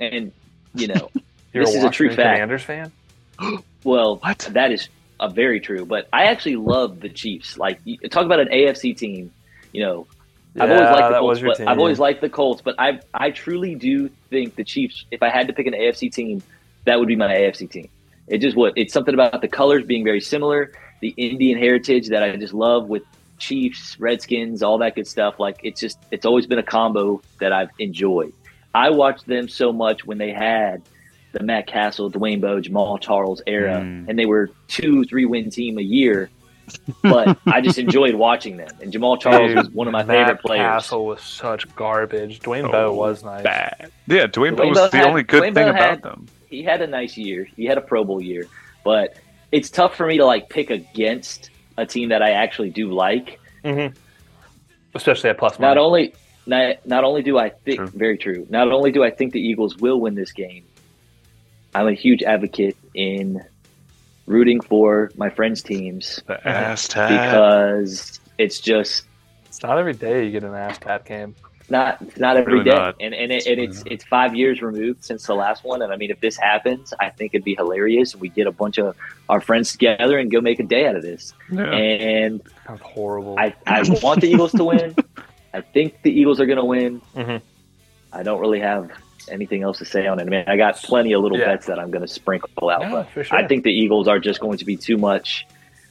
[0.00, 0.32] and
[0.74, 1.10] you know,
[1.52, 2.36] This is a true fact.
[2.36, 2.92] Commanders fan.
[3.84, 4.38] well, What?
[4.52, 4.88] that is
[5.20, 5.84] a very true.
[5.84, 7.56] But I actually love the Chiefs.
[7.58, 9.32] Like, you- talk about an AFC team.
[9.72, 10.06] You know,
[10.60, 11.68] I've always liked the Colts, but team.
[11.68, 12.62] I've always liked the Colts.
[12.62, 15.04] But I, I truly do think the Chiefs.
[15.10, 16.42] If I had to pick an AFC team,
[16.84, 17.88] that would be my AFC team.
[18.28, 18.74] It just would.
[18.76, 22.88] It's something about the colors being very similar, the Indian heritage that I just love
[22.88, 23.02] with
[23.38, 25.38] Chiefs, Redskins, all that good stuff.
[25.38, 28.32] Like it's just, it's always been a combo that I've enjoyed.
[28.74, 30.82] I watched them so much when they had
[31.32, 34.08] the Matt Cassel, Dwayne Bowe, Jamaal Charles era, Mm.
[34.08, 36.30] and they were two, three win team a year.
[37.02, 40.26] But I just enjoyed watching them, and Jamaal Charles Dude, was one of my Matt
[40.26, 40.60] favorite players.
[40.62, 42.40] Cassel was such garbage.
[42.40, 43.42] Dwayne Oh, Bowe was nice.
[43.42, 43.90] Bad.
[44.06, 46.26] Yeah, Dwayne, Bowe was Bowe the had- only good Dwayne thing Bowe about had- them.
[46.48, 47.46] he had a nice year.
[47.56, 48.46] He had a Pro Bowl year,
[48.84, 49.16] but
[49.50, 53.40] it's tough for me to like pick against a team that I actually do like.
[53.64, 53.86] hmm
[54.94, 56.14] Especially at plus Not only
[56.46, 57.86] not, not only do I think True.
[57.88, 58.46] very true.
[58.50, 60.64] Not only do I think the Eagles will win this game,
[61.74, 63.42] I'm a huge advocate in
[64.26, 67.10] rooting for my friends' teams The ass tag.
[67.10, 69.04] because it's just
[69.46, 71.34] It's not every day you get an ass tat game.
[71.70, 72.96] Not it's not every Really day, not.
[73.00, 75.82] and and, it, and it's it's five years removed since the last one.
[75.82, 78.14] And I mean, if this happens, I think it'd be hilarious.
[78.16, 78.96] We get a bunch of
[79.28, 81.32] our friends together and go make a day out of this.
[81.50, 81.64] Yeah.
[81.72, 83.36] And Sounds horrible.
[83.38, 84.94] I I want the Eagles to win.
[85.54, 87.00] I think the Eagles are going to win.
[87.16, 87.40] Mhm.
[88.12, 88.90] I don't really have
[89.30, 90.22] anything else to say on it.
[90.22, 91.46] I mean, I got plenty of little Yeah.
[91.46, 93.36] bets that I'm going to sprinkle out, Yeah, but for sure.
[93.36, 95.46] I think the Eagles are just going to be too much.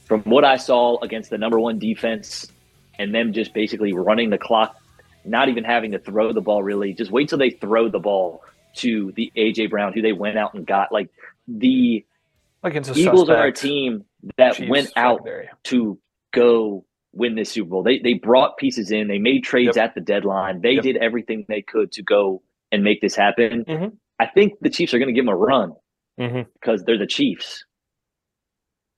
[0.06, 2.50] From what I saw against the number one defense,
[2.98, 4.76] and them just basically running the clock,
[5.24, 6.92] not even having to throw the ball really.
[6.94, 8.42] Just wait till they throw the ball
[8.76, 10.92] to the AJ Brown, who they went out and got.
[10.92, 11.08] Like
[11.46, 12.04] the
[12.62, 14.04] like it's a Eagles are a team
[14.36, 15.48] that Chiefs went out secondary.
[15.64, 15.98] to
[16.32, 17.82] go win this Super Bowl.
[17.82, 19.08] They they brought pieces in.
[19.08, 19.84] They made trades Yep.
[19.84, 20.60] at the deadline.
[20.60, 20.82] They Yep.
[20.82, 23.64] did everything they could to go and make this happen.
[23.64, 23.96] Mhm.
[24.18, 25.72] I think the Chiefs are going to give them a run
[26.20, 26.46] Mhm.
[26.54, 27.64] because they're the Chiefs,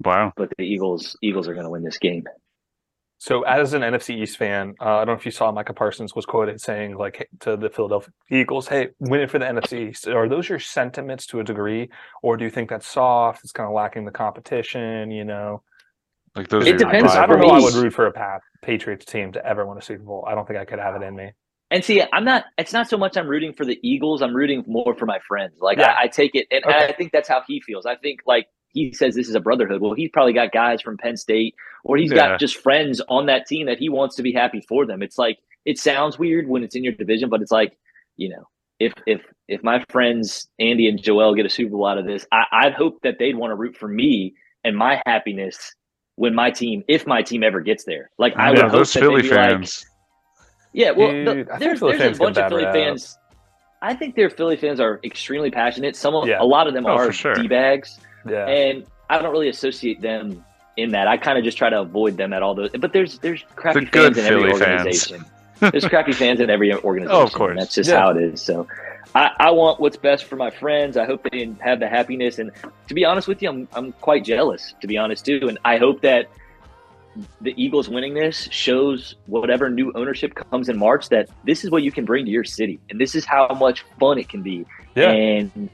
[0.05, 0.33] wow.
[0.37, 2.25] but the Eagles Eagles are going to win this game.
[3.23, 6.15] So, as an NFC East fan, uh, I don't know if you saw Micah Parsons
[6.15, 10.09] was quoted saying, like, to the Philadelphia Eagles, "Hey, win it for the NFC East."
[10.09, 11.91] Are those your sentiments to a degree,
[12.23, 13.45] or do you think that's soft?
[13.45, 15.63] It's kind of lacking the competition, you know?
[16.35, 17.49] Like those It are your depends I don't know.
[17.49, 20.25] I would root for a Pat Patriots team to ever win a Super Bowl.
[20.27, 21.33] I don't think I could have it in me.
[21.71, 22.47] And see, I'm not.
[22.57, 24.23] It's not so much I'm rooting for the Eagles.
[24.23, 25.59] I'm rooting more for my friends.
[25.61, 25.93] Like Yeah.
[25.93, 27.85] I, I take it, and, and I think that's how he feels.
[27.85, 29.81] I think like he says this is a brotherhood.
[29.81, 31.55] Well, he's probably got guys from Penn State,
[31.85, 32.29] or he's Yeah.
[32.31, 35.03] got just friends on that team that he wants to be happy for them.
[35.03, 37.77] It's like it sounds weird when it's in your division, but it's like
[38.17, 41.99] you know, if if if my friends Andy and Joel get a Super Bowl out
[41.99, 45.75] of this, I, I'd hope that they'd want to root for me and my happiness
[46.17, 48.11] when my team, if my team ever gets there.
[48.19, 49.87] Like I would hope those that Philly they'd like, fans.
[50.73, 52.75] yeah, well, Dude, the- there's, there's fans a bunch of Philly rap.
[52.75, 53.17] fans.
[53.83, 55.97] I think their Philly fans are extremely passionate.
[55.97, 56.43] Some of Yeah.
[56.43, 57.33] a lot of them Oh, are sure.
[57.35, 58.47] d bags, Yeah.
[58.47, 60.45] and I don't really associate them
[60.77, 61.09] in that.
[61.09, 62.71] I kind of just try to avoid them at all those.
[62.71, 64.79] But there's there's crappy The good fans in every Philly fans.
[64.81, 65.25] organization.
[65.61, 67.17] there's crappy fans in every organization.
[67.21, 67.59] Oh, of course.
[67.59, 68.01] that's just Yeah.
[68.01, 68.41] how it is.
[68.43, 68.67] So.
[69.13, 70.97] I, I want what's best for my friends.
[70.97, 72.39] I hope they have the happiness.
[72.39, 72.53] And
[72.87, 75.49] to be honest with you, I'm, I'm quite jealous, to be honest, too.
[75.49, 76.27] And I hope that
[77.41, 81.83] the Eagles winning this shows whatever new ownership comes in March that this is what
[81.83, 84.65] you can bring to your city, and this is how much fun it can be.
[84.95, 85.11] Yeah.
[85.11, 85.69] And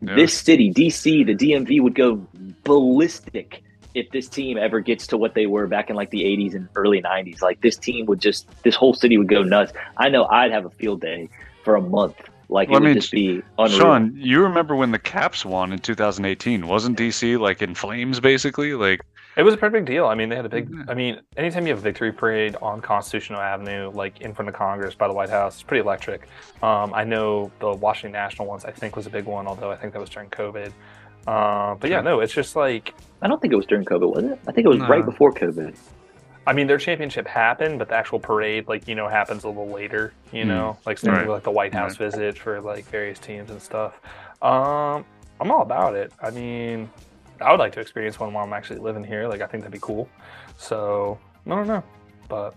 [0.00, 2.26] This city, DC, the DMV would go
[2.64, 3.62] ballistic
[3.94, 6.68] if this team ever gets to what they were back in like the 80s and
[6.76, 7.42] early 90s.
[7.42, 9.72] Like this team would just, this whole city would go nuts.
[9.96, 11.28] I know I'd have a field day
[11.64, 12.16] for a month.
[12.48, 13.78] Like Well, it I would mean, just be unreal.
[13.78, 16.66] Sean, you remember when the Caps won in 2018?
[16.66, 18.74] Wasn't DC like in flames basically?
[18.74, 19.00] Like
[19.36, 20.06] It was a pretty big deal.
[20.06, 20.70] I mean, they had a big.
[20.88, 24.54] I mean, anytime you have a victory parade on Constitutional Avenue, like in front of
[24.54, 26.26] Congress by the White House, it's pretty electric.
[26.62, 28.64] Um, I know the Washington National ones.
[28.64, 30.72] I think was a big one, although I think that was during COVID.
[31.26, 34.24] Uh, but yeah, no, it's just like I don't think it was during COVID, was
[34.24, 34.38] it?
[34.48, 34.88] I think it was No.
[34.88, 35.76] right before COVID.
[36.48, 39.68] I mean, their championship happened, but the actual parade, like you know, happens a little
[39.68, 40.14] later.
[40.32, 41.20] You know, like same Right.
[41.26, 44.00] with like the White House visit for like various teams and stuff.
[44.40, 45.04] Um,
[45.40, 46.10] I'm all about it.
[46.22, 46.88] I mean,
[47.42, 49.28] I would like to experience one while I'm actually living here.
[49.28, 50.08] Like, I think that'd be cool.
[50.56, 51.84] So I don't know,
[52.28, 52.54] but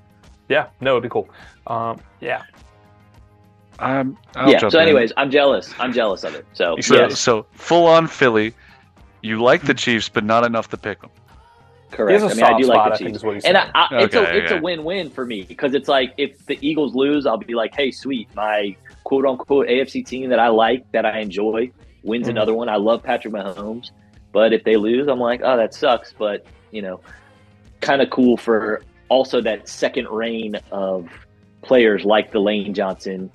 [0.47, 1.29] yeah, no, it'd be cool.
[1.67, 2.43] Um, yeah,
[3.79, 4.57] um, I'll yeah.
[4.59, 4.87] jump So, in.
[4.87, 5.73] anyways, I'm jealous.
[5.79, 6.45] I'm jealous of it.
[6.53, 8.53] So, so, yes, so full on Philly.
[9.21, 11.11] You like the Chiefs, but not enough to pick them.
[11.91, 12.23] Correct.
[12.23, 13.17] I mean, I do spot, like the think Chiefs.
[13.17, 13.71] is what he's And I, saying.
[13.75, 14.59] I, it's Okay, a it's okay.
[14.59, 17.75] a win win for me because it's like if the Eagles lose, I'll be like,
[17.75, 21.71] hey, sweet, my quote unquote AFC team that I like that I enjoy
[22.03, 22.31] wins Mhm.
[22.31, 22.69] another one.
[22.69, 23.91] I love Patrick Mahomes,
[24.31, 26.13] but if they lose, I'm like, oh, that sucks.
[26.17, 27.01] But you know,
[27.81, 31.09] kind of cool for also that second reign of
[31.61, 33.29] players like the Lane Johnson,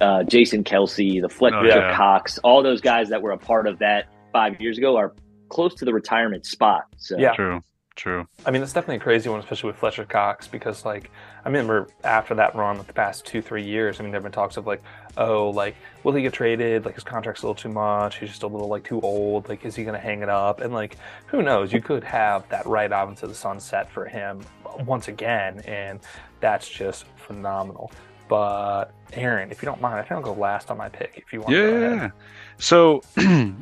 [0.00, 1.94] uh, Jason Kelce, the Fletcher Oh, yeah.
[1.96, 5.12] Cox, all those guys that were a part of that five years ago are
[5.48, 6.84] close to the retirement spot.
[6.96, 7.34] So Yeah.
[7.34, 7.62] True,
[7.96, 8.26] true.
[8.46, 11.10] I mean, it's definitely a crazy one, especially with Fletcher Cox, because like
[11.44, 14.32] I remember after that run, like the past two, three years, I mean, there've been
[14.32, 14.82] talks of like,
[15.16, 16.84] oh, like will he get traded?
[16.84, 18.18] Like his contract's a little too much.
[18.18, 19.48] He's just a little like too old.
[19.48, 20.60] Like, is he gonna hang it up?
[20.60, 21.72] And like, who knows?
[21.72, 24.42] You could have that right out into the sunset for him
[24.86, 26.00] once again, and
[26.40, 27.90] that's just phenomenal.
[28.28, 31.14] But Aaron, if you don't mind, I think I'll go last on my pick.
[31.16, 31.94] If you want, to go Yeah.
[31.94, 32.12] ahead.
[32.58, 33.00] So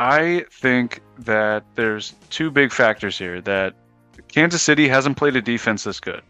[0.00, 3.74] I think that there's two big factors here that
[4.28, 6.22] Kansas City hasn't played a defense this good.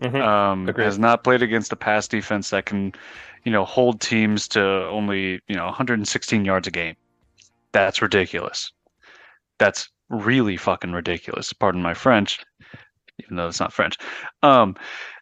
[0.00, 0.22] Mhm.
[0.22, 2.92] Um, has not played against a pass defense that can,
[3.42, 6.94] you know, hold teams to only, you know, 116 yards a game.
[7.72, 8.70] That's ridiculous.
[9.58, 11.52] That's really fucking ridiculous.
[11.52, 12.38] Pardon my French,
[13.18, 13.98] even though it's not French.
[14.44, 14.76] Um,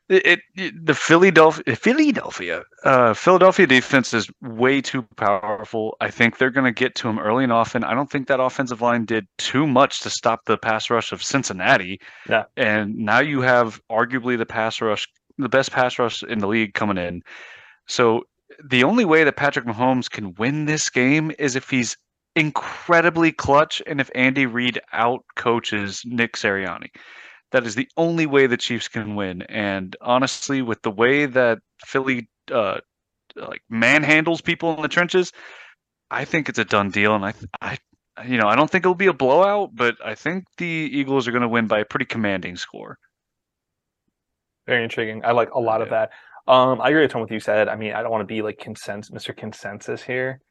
[0.08, 5.96] it, it the Philadelphia Philadelphia uh, Philadelphia defense is way too powerful.
[6.00, 7.82] I think they're going to get to him early and often.
[7.84, 11.22] I don't think that offensive line did too much to stop the pass rush of
[11.22, 12.00] Cincinnati.
[12.28, 12.44] No.
[12.56, 15.06] And now you have arguably the pass rush,
[15.38, 17.22] the best pass rush in the league coming in.
[17.88, 18.22] So
[18.64, 21.96] the only way that Patrick Mahomes can win this game is if he's
[22.36, 26.90] incredibly clutch and if Andy Reid out coaches Nick Sirianni.
[27.56, 29.40] That is the only way the Chiefs can win.
[29.40, 32.80] And honestly, with the way that Philly uh,
[33.34, 35.32] like manhandles people in the trenches,
[36.10, 37.14] I think it's a done deal.
[37.14, 37.78] And I, I,
[38.26, 41.30] you know, I don't think it'll be a blowout, but I think the Eagles are
[41.30, 42.98] going to win by a pretty commanding score.
[44.66, 45.24] Very intriguing.
[45.24, 46.10] I like a lot of that.
[46.46, 47.70] Um, I agree with what you said.
[47.70, 49.34] I mean, I don't want to be like consensus, Mr.
[49.34, 50.42] Consensus here.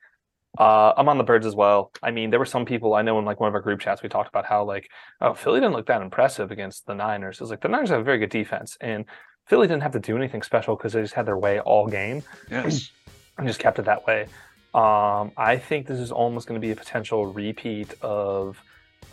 [0.57, 1.91] Uh, I'm on the birds as well.
[2.01, 4.01] I mean, there were some people I know in like one of our group chats
[4.03, 4.89] we talked about how like,
[5.21, 7.37] oh, Philly didn't look that impressive against the Niners.
[7.37, 9.05] It was like the Niners have a very good defense, and
[9.47, 12.23] Philly didn't have to do anything special because they just had their way all game
[12.49, 12.91] Yes.
[13.37, 14.27] and just kept it that way.
[14.73, 18.61] Um, I think this is almost going to be a potential repeat of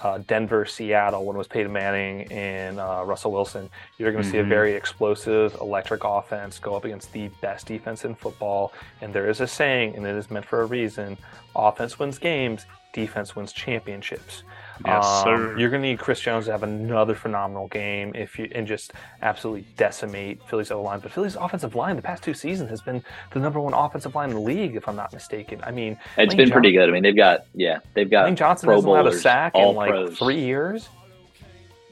[0.03, 3.71] uh, Denver, Seattle when it was Peyton Manning and uh, Russell Wilson.
[3.99, 4.49] You're going to see a Mhm.
[4.49, 8.73] very explosive, electric offense go up against the best defense in football.
[9.01, 11.17] And there is a saying, and it is meant for a reason:
[11.55, 14.43] offense wins games, defense wins championships.
[14.85, 15.59] Yes, Um, sir.
[15.59, 18.93] You're going to need Chris Jones to have another phenomenal game if you and just
[19.21, 21.01] absolutely decimate Philly's O line.
[21.01, 24.31] But Philly's offensive line the past two seasons has been the number one offensive line
[24.31, 25.61] in the league, if I'm not mistaken.
[25.65, 26.89] I mean, It's Lane been pretty good.
[26.89, 29.75] I mean, they've got yeah, they've got Lane Johnson Pro hasn't allowed a sack in
[29.75, 30.19] like pros.
[30.19, 30.89] three years.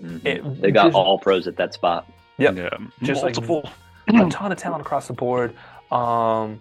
[0.02, 0.26] Mhm.
[0.26, 2.06] It- They got just- all pros at that spot.
[2.38, 2.56] Yep.
[2.56, 2.70] Yeah.
[3.02, 5.54] Just like- a ton of talent across the board.
[5.92, 6.60] Um,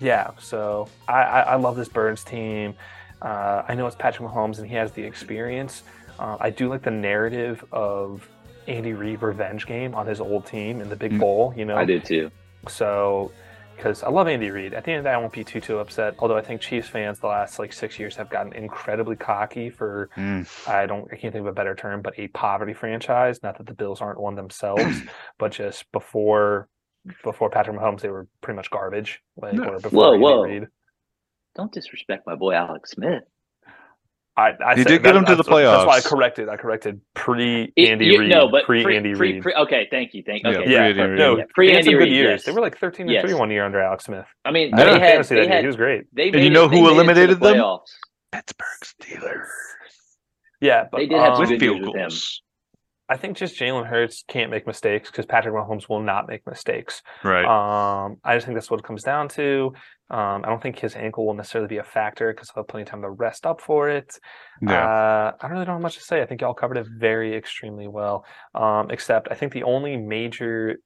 [0.00, 2.74] yeah, so I, I, I love this Burns team.
[3.22, 5.82] Uh, I know it's Patrick Mahomes and he has the experience.
[6.18, 8.28] Uh, I do like the narrative of
[8.66, 11.20] Andy Reid revenge game on his old team in the Big Mm.
[11.20, 11.54] Bowl.
[11.56, 12.30] You know, I do too.
[12.68, 13.32] so
[13.76, 14.74] because I love Andy Reid.
[14.74, 16.14] At the end of the day, I won't be too too upset.
[16.18, 20.10] Although I think Chiefs fans the last like six years have gotten incredibly cocky for
[20.16, 20.46] Mm.
[20.68, 23.42] I don't I can't think of a better term, but a poverty franchise.
[23.42, 25.00] Not that the Bills aren't one themselves,
[25.38, 26.68] but just before
[27.24, 29.20] before Patrick Mahomes, they were pretty much garbage.
[29.36, 29.68] Like Yeah.
[29.68, 30.42] or before Whoa, Andy whoa.
[30.42, 30.66] Reid.
[31.56, 33.22] Don't disrespect my boy Alex Smith.
[34.36, 35.84] I, I He said- did get that- him to the playoffs.
[35.84, 36.48] That's why I corrected.
[36.48, 39.44] I corrected pre Andy you- Reid, no, but pre pre Andy Reid.
[39.44, 40.50] okay, thank you, thank you.
[40.50, 40.62] okay.
[40.64, 42.12] pre- yeah, no, Yeah, pre Andy some Reid.
[42.12, 42.30] years.
[42.30, 42.44] Yes.
[42.44, 43.22] They were like thirteen and Yes.
[43.24, 44.24] three one year under Alex Smith.
[44.44, 45.60] I mean, I they had had, fantasy they that year.
[45.62, 46.04] He was great.
[46.14, 47.54] they And you know they who made it to the eliminated them?
[47.56, 47.90] playoffs.
[48.32, 49.46] Pittsburgh Steelers
[50.60, 52.02] Yeah, but They did have um, some with good field news with him.
[52.08, 52.42] goals.
[53.10, 57.02] I think just Jalen Hurts can't make mistakes because Patrick Mahomes will not make mistakes.
[57.24, 57.44] Right.
[57.44, 59.72] Um, I just think that's what it comes down to.
[60.10, 62.82] Um, I don't think his ankle will necessarily be a factor because he'll have plenty
[62.84, 64.16] of time to rest up for it.
[64.62, 64.84] yeah.
[64.86, 66.22] Uh, I really don't really have much to say.
[66.22, 68.24] I think y'all covered it very extremely well.
[68.54, 70.76] Um, except I think the only major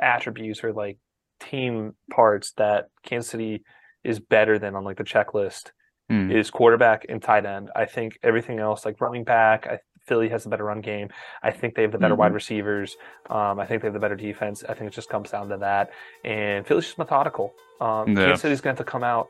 [0.00, 0.98] attributes or like
[1.40, 3.62] team parts that Kansas City
[4.04, 5.70] is better than on like the checklist
[6.10, 6.30] Hmm.
[6.30, 7.68] is quarterback and tight end.
[7.76, 11.08] I think everything else, like running back, I, Philly has the better run game.
[11.42, 12.20] I think they have the better Mm-hmm.
[12.20, 12.96] wide receivers.
[13.30, 14.64] Um, I think they have the better defense.
[14.68, 15.90] I think it just comes down to that.
[16.24, 17.54] And Philly's just methodical.
[17.80, 18.24] Um, Yeah.
[18.24, 19.28] Kansas City's going to have to come out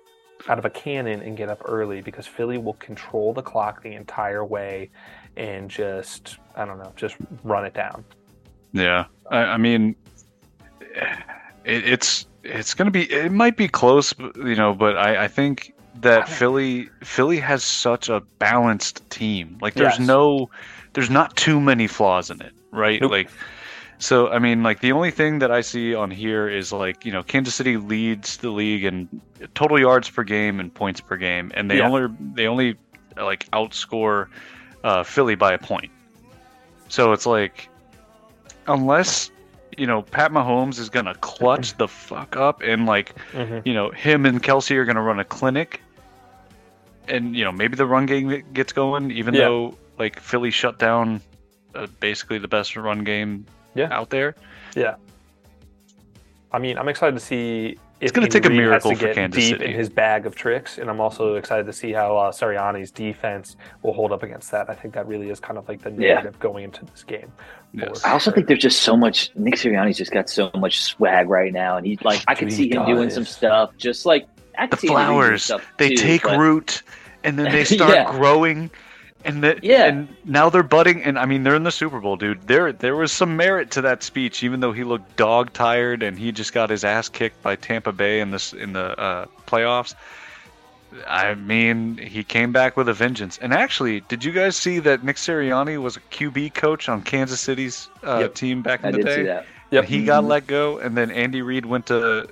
[0.49, 3.93] out of a cannon and get up early because Philly will control the clock the
[3.95, 4.89] entire way
[5.37, 8.05] and just I don't know, just run it down.
[8.73, 9.97] Yeah, I, I mean,
[11.65, 15.75] it, it's it's gonna be it might be close, you know, but I, I think
[16.03, 19.59] that Philly Philly has such a balanced team.
[19.61, 20.07] Like, there's Yes.
[20.07, 20.51] no,
[20.95, 23.01] there's not too many flaws in it, right?
[23.01, 23.11] Nope.
[23.11, 23.31] Like,
[23.99, 27.13] so I mean, like the only thing that I see on here is like you
[27.13, 29.09] know Kansas City leads the league in
[29.55, 31.89] total yards per game and points per game, and they Yeah.
[31.89, 32.77] only they only
[33.17, 34.27] like outscore
[34.85, 35.91] uh, Philly by a point.
[36.89, 37.69] So it's like,
[38.67, 39.31] unless
[39.77, 43.63] you know Pat Mahomes is gonna clutch the fuck up and like Mhm.
[43.67, 45.81] you know him and Kelce are gonna run a clinic,
[47.09, 49.41] and you know maybe the run game gets going, even Yeah.
[49.47, 51.21] though like Philly shut down
[51.75, 53.45] uh, basically the best run game
[53.75, 53.89] Yeah.
[53.93, 54.35] out there.
[54.75, 54.95] Yeah.
[56.51, 59.15] I mean, I'm excited to see if gonna take a has miracle to for get
[59.17, 59.67] Kansas deep City.
[59.67, 63.57] in his bag of tricks, and I'm also excited to see how uh, Sirianni's defense
[63.83, 64.71] will hold up against that.
[64.71, 66.15] I think that really is kind of like the Yeah.
[66.15, 67.31] narrative going into this game.
[67.75, 68.03] Yes.
[68.05, 69.31] I also think there's just so much.
[69.35, 72.71] Nick Sirianni's just got so much swag right now, and he's like, I could see
[72.71, 75.67] him doing some stuff, just like I The could see him doing some flowers stuff
[75.79, 76.83] they too, take but- root,
[77.25, 78.11] and then they start Yeah.
[78.11, 78.71] growing.
[79.25, 79.87] And that, Yeah.
[79.87, 82.47] and now they're budding, and I mean they're in the Super Bowl, dude.
[82.47, 86.17] There, there was some merit to that speech, even though he looked dog tired and
[86.17, 89.95] he just got his ass kicked by Tampa Bay in this in the uh, playoffs.
[91.07, 93.39] I mean, he came back with a vengeance.
[93.43, 97.41] And actually, did you guys see that Nick Sirianni was a QB coach on Kansas
[97.41, 98.35] City's uh, Yep.
[98.35, 99.17] team back in I the did day?
[99.17, 99.47] see that.
[99.71, 99.85] Yep.
[99.85, 100.29] He got Mhm.
[100.29, 102.27] let go, and then Andy Reid went to,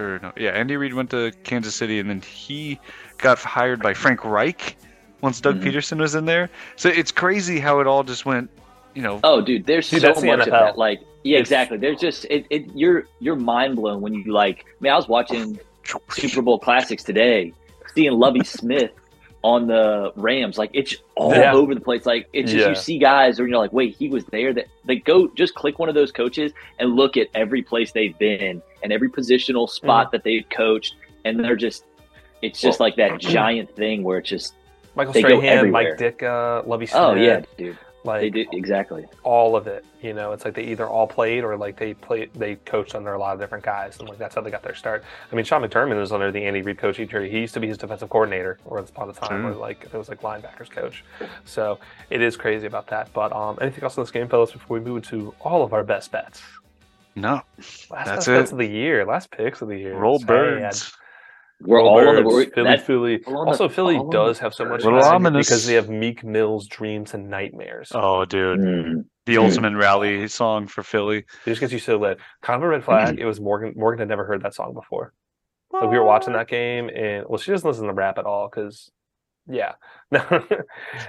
[0.00, 2.80] or no, yeah, Andy Reid went to Kansas City, and then he
[3.18, 4.76] got hired by Frank Reich
[5.20, 5.64] once Doug Mhm.
[5.64, 6.48] Pederson was in there.
[6.76, 8.50] So it's crazy how it all just went,
[8.94, 9.20] you know.
[9.22, 10.78] Oh, dude, there's Dude, so that's the much of that.
[10.78, 11.76] Like, yeah, It's- exactly.
[11.76, 12.64] There's just it, it.
[12.74, 14.64] You're you're mind blown when you like.
[14.66, 15.58] I mean, I was watching
[16.08, 17.52] Super Bowl classics today,
[17.94, 18.90] seeing Lovie Smith
[19.42, 20.58] on the Rams.
[20.58, 21.52] Like, it's all Yeah.
[21.54, 22.04] over the place.
[22.06, 22.68] Like, it's just Yeah.
[22.68, 24.52] you see guys, or you're like, wait, he was there.
[24.52, 28.16] That like go just click one of those coaches and look at every place they've
[28.18, 30.16] been and every positional spot Mm-hmm.
[30.16, 31.84] that they've coached, and they're just.
[32.42, 34.54] It's just like that giant thing where it's just.
[34.94, 35.70] Michael They go Strahan.
[35.70, 37.00] Mike Ditka, Lovie Smith.
[37.02, 37.78] Oh yeah, dude.
[38.04, 39.04] Like They do exactly.
[39.24, 39.84] all of it.
[40.00, 43.12] You know, it's like they either all played or like they played, they coached under
[43.12, 45.04] a lot of different guys, and like that's how they got their start.
[45.30, 47.30] I mean, Sean McDermott was under the Andy Reid coaching tree.
[47.30, 49.50] He used to be his defensive coordinator, or upon the time, True.
[49.52, 51.04] or like it was like linebackers coach.
[51.44, 53.12] So it is crazy about that.
[53.12, 55.84] But um, anything else in this game, fellas, before we move to all of our
[55.84, 56.42] best bets?
[57.16, 59.94] No, Last That's best bets of the year, last picks of the year.
[59.94, 60.28] roll Sad.
[60.28, 60.96] birds.
[61.62, 63.22] We're Roll all on the Birds, we're- Philly, that- Philly.
[63.26, 64.84] all on the- Also, Philly does have so much birds.
[64.84, 65.46] Little magic ominous.
[65.48, 67.92] because they have Meek Mill's dreams and nightmares.
[67.94, 69.04] Oh, dude, Mm.
[69.26, 71.18] the ultimate rally song for Philly.
[71.18, 72.18] It just gets you so lit.
[72.42, 73.18] Kind of a red flag.
[73.20, 73.74] it was Morgan.
[73.76, 75.12] Morgan had never heard that song before.
[75.72, 78.48] Like we were watching that game, and well, she doesn't listen to rap at all
[78.48, 78.90] because,
[79.46, 79.74] yeah,
[80.10, 80.20] no,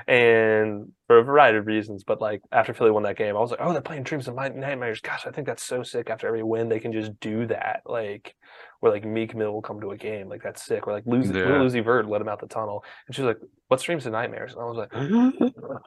[0.08, 2.04] and for a variety of reasons.
[2.04, 4.36] But like after Philly won that game, I was like, oh, they're playing Dreams and
[4.38, 5.02] Nightmares.
[5.02, 6.10] Gosh, I think that's so sick.
[6.10, 7.82] After every win, they can just do that.
[7.86, 8.36] Like
[8.82, 10.86] where like Meek Mill will come to a game, like that's sick.
[10.88, 11.82] Or like Lucy, Yeah.
[11.82, 13.38] Vert let him out the tunnel, and she was like,
[13.70, 14.92] "What streams and Nightmares?" And I was like,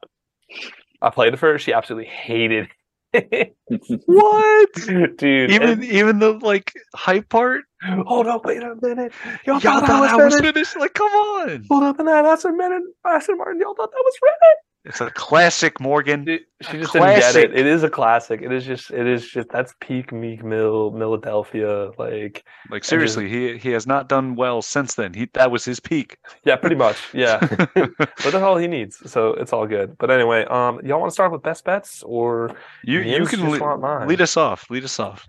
[1.03, 1.59] I played it for her.
[1.59, 2.69] She absolutely hated.
[3.13, 3.55] it.
[4.07, 4.73] What?
[5.19, 7.63] Dude, Even and- even the like hype part.
[7.83, 9.13] hold up, wait a minute.
[9.47, 10.77] Y'all, Y'all thought, thought that I was was finished?
[10.77, 11.65] Like, come on!
[11.71, 12.83] Hold up, and that that's a minute.
[13.07, 13.61] Aston Martin.
[13.61, 14.65] Y'all thought that was finished?
[14.87, 16.25] It's a classic, Morgan.
[16.25, 17.55] Dude, she A just didn't get it.
[17.59, 18.43] It is a classic.
[18.43, 18.91] It is just.
[18.91, 19.49] It is just.
[19.49, 21.91] That's peak Meek Mill, Philadelphia.
[21.97, 25.15] Like, Like seriously, he he has not done well since then.
[25.15, 26.19] He that was his peak.
[26.45, 26.99] yeah, pretty much.
[27.15, 27.39] Yeah,
[27.75, 29.11] but that's all he needs.
[29.11, 29.97] So it's all good.
[29.97, 32.55] But anyway, um, y'all want to start with best bets or?
[32.83, 34.69] You you can just lead, lead us off.
[34.69, 35.27] Lead us off.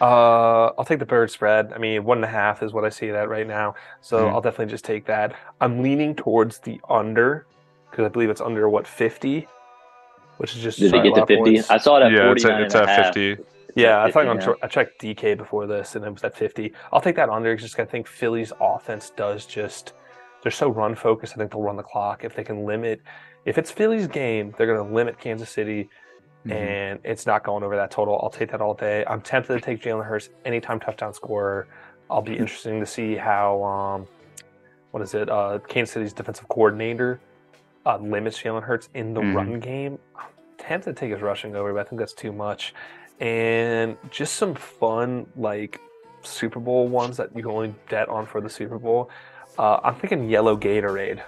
[0.00, 1.72] Uh, I'll take the bird spread.
[1.72, 3.76] I mean, one and a half is what I see that right now.
[4.00, 4.32] So Mhm.
[4.32, 5.34] I'll definitely just take that.
[5.60, 7.46] I'm leaning towards the under
[7.96, 9.48] because I believe it's under what 50,
[10.36, 11.60] which is just Did they get to 50?
[11.70, 13.06] I saw it at Yeah, it's at, it's at half.
[13.06, 13.42] fifty.
[13.74, 14.54] Yeah, I 50 thought on, now.
[14.62, 16.74] I checked DK before this, and it was at 50.
[16.92, 19.94] I'll take that under because I think Philly's offense does just
[20.42, 21.32] they're so run focused.
[21.32, 23.00] I think they'll run the clock if they can limit.
[23.46, 25.88] If it's Philly's game, they're going to limit Kansas City,
[26.46, 26.52] Mhm.
[26.52, 28.20] and it's not going over that total.
[28.22, 29.04] I'll take that all day.
[29.06, 31.66] I'm tempted to take Jalen Hurts anytime touchdown scorer.
[32.10, 34.06] I'll be interesting to see how um,
[34.90, 35.30] what is it?
[35.30, 37.20] Uh, Kansas City's defensive coordinator
[37.86, 39.34] uh, limits Jalen Hurts in the Mhm.
[39.34, 39.98] run game.
[40.16, 40.24] I'm
[40.58, 42.74] tempted to take his rushing over, but I think that's too much.
[43.20, 45.80] And just some fun like
[46.22, 49.08] Super Bowl ones that you can only bet on for the Super Bowl.
[49.58, 51.20] Uh, I'm thinking yellow Gatorade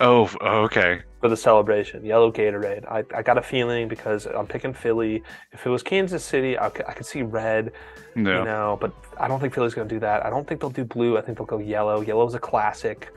[0.00, 1.02] Oh, oh, okay.
[1.20, 2.02] for the celebration.
[2.04, 2.86] Yellow Gatorade.
[2.90, 5.22] I, I got a feeling because I'm picking Philly.
[5.52, 7.72] If it was Kansas City, I could, I could see red,
[8.14, 8.38] No.
[8.38, 10.24] you know, but I don't think Philly's going to do that.
[10.24, 11.18] I don't think they'll do blue.
[11.18, 12.00] I think they'll go yellow.
[12.00, 13.10] Yellow's a classic.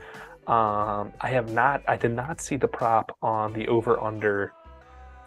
[0.46, 4.52] Um, I have not, I did not see the prop on the over under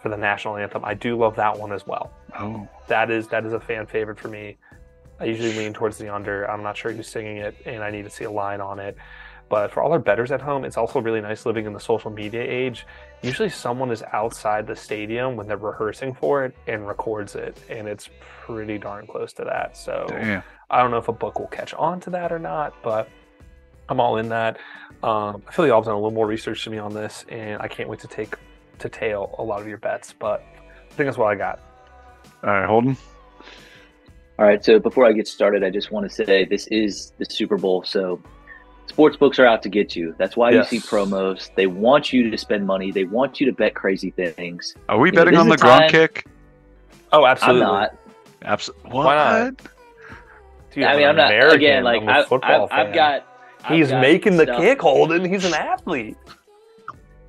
[0.01, 0.85] for the national anthem.
[0.85, 2.11] I do love that one as well.
[2.37, 2.67] Oh.
[2.87, 4.57] That is that is a fan favorite for me.
[5.19, 6.49] I usually lean towards the under.
[6.49, 8.95] I'm not sure who's singing it, and I need to see a line on it.
[9.49, 12.11] But for all our betters at home, it's also really nice living in the social
[12.11, 12.85] media age.
[13.21, 17.87] Usually, someone is outside the stadium when they're rehearsing for it and records it, and
[17.87, 18.09] it's
[18.45, 19.77] pretty darn close to that.
[19.77, 20.43] So Damn.
[20.69, 23.09] I don't know if a book will catch on to that or not, but
[23.89, 24.57] I'm all in that.
[25.03, 27.25] Um, I feel like y'all have done a little more research to me on this,
[27.29, 28.35] and I can't wait to take
[28.79, 30.13] to tail a lot of your bets.
[30.17, 31.59] But I think that's what I got.
[32.43, 32.97] All right, Holden.
[34.39, 34.63] All right.
[34.63, 37.83] So before I get started, I just want to say this is the Super Bowl.
[37.83, 38.21] So
[38.87, 40.13] sports books are out to get you.
[40.17, 40.71] That's why Yes.
[40.71, 41.49] you see promos.
[41.55, 42.91] They want you to spend money.
[42.91, 44.75] They want you to bet crazy things.
[44.89, 46.25] Are we You betting this on the is a time- Gronk kick?
[47.11, 47.61] Oh, absolutely.
[47.63, 47.95] I'm not.
[48.43, 48.91] Absolutely.
[48.91, 49.57] Why not?
[50.71, 51.27] Dude, I I'm mean, I'm not.
[51.31, 51.55] American.
[51.57, 53.26] Again, like I'm a I, football I, I've got.
[53.67, 55.25] I've He's got making the stuff- kick, Holden.
[55.25, 56.17] He's an athlete.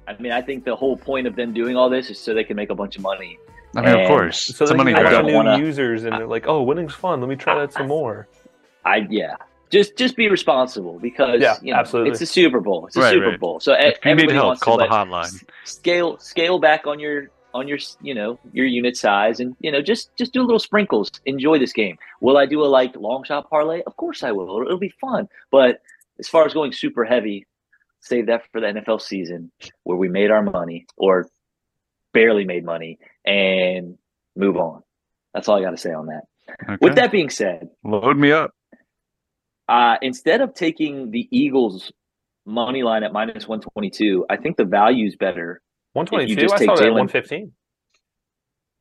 [0.07, 2.45] I mean, I think the whole point of them doing all this is so they
[2.45, 3.39] can make a bunch of money.
[3.77, 4.47] I mean, of course.
[4.47, 5.25] So it's a then money you I get grab.
[5.27, 7.21] new wanna- users, and they're like, "Oh, winning's fun.
[7.21, 8.27] Let me try that some more."
[8.85, 9.37] I yeah.
[9.71, 12.13] Just just be responsible because Yeah, you know, absolutely.
[12.13, 12.87] it's a Super Bowl.
[12.87, 13.41] It's a Right, Super right.
[13.41, 13.61] Bowl.
[13.61, 15.45] So If you need everybody help, wants to call the let- hotline.
[15.65, 19.83] Scale scale back on your on your you know your unit size and you know
[19.83, 21.11] just just do little sprinkles.
[21.27, 21.99] Enjoy this game.
[22.23, 23.83] Will I do a like long shot parlay?
[23.87, 24.63] Of course I will.
[24.63, 25.29] It'll be fun.
[25.51, 25.83] But
[26.19, 27.47] as far as going super heavy,
[28.01, 29.51] save that for the NFL season
[29.85, 31.29] where we made our money or
[32.13, 33.99] barely made money and
[34.37, 34.83] move on.
[35.35, 36.23] That's all I got to say on that.
[36.65, 36.77] Okay.
[36.81, 38.53] With that being said, Load me up.
[39.69, 41.93] uh, instead of taking the Eagles
[42.47, 45.61] money line at minus 122, I think the value's better.
[45.93, 46.41] One If you twenty-two.
[46.41, 47.53] just I take saw that at Jalen- one fifteen.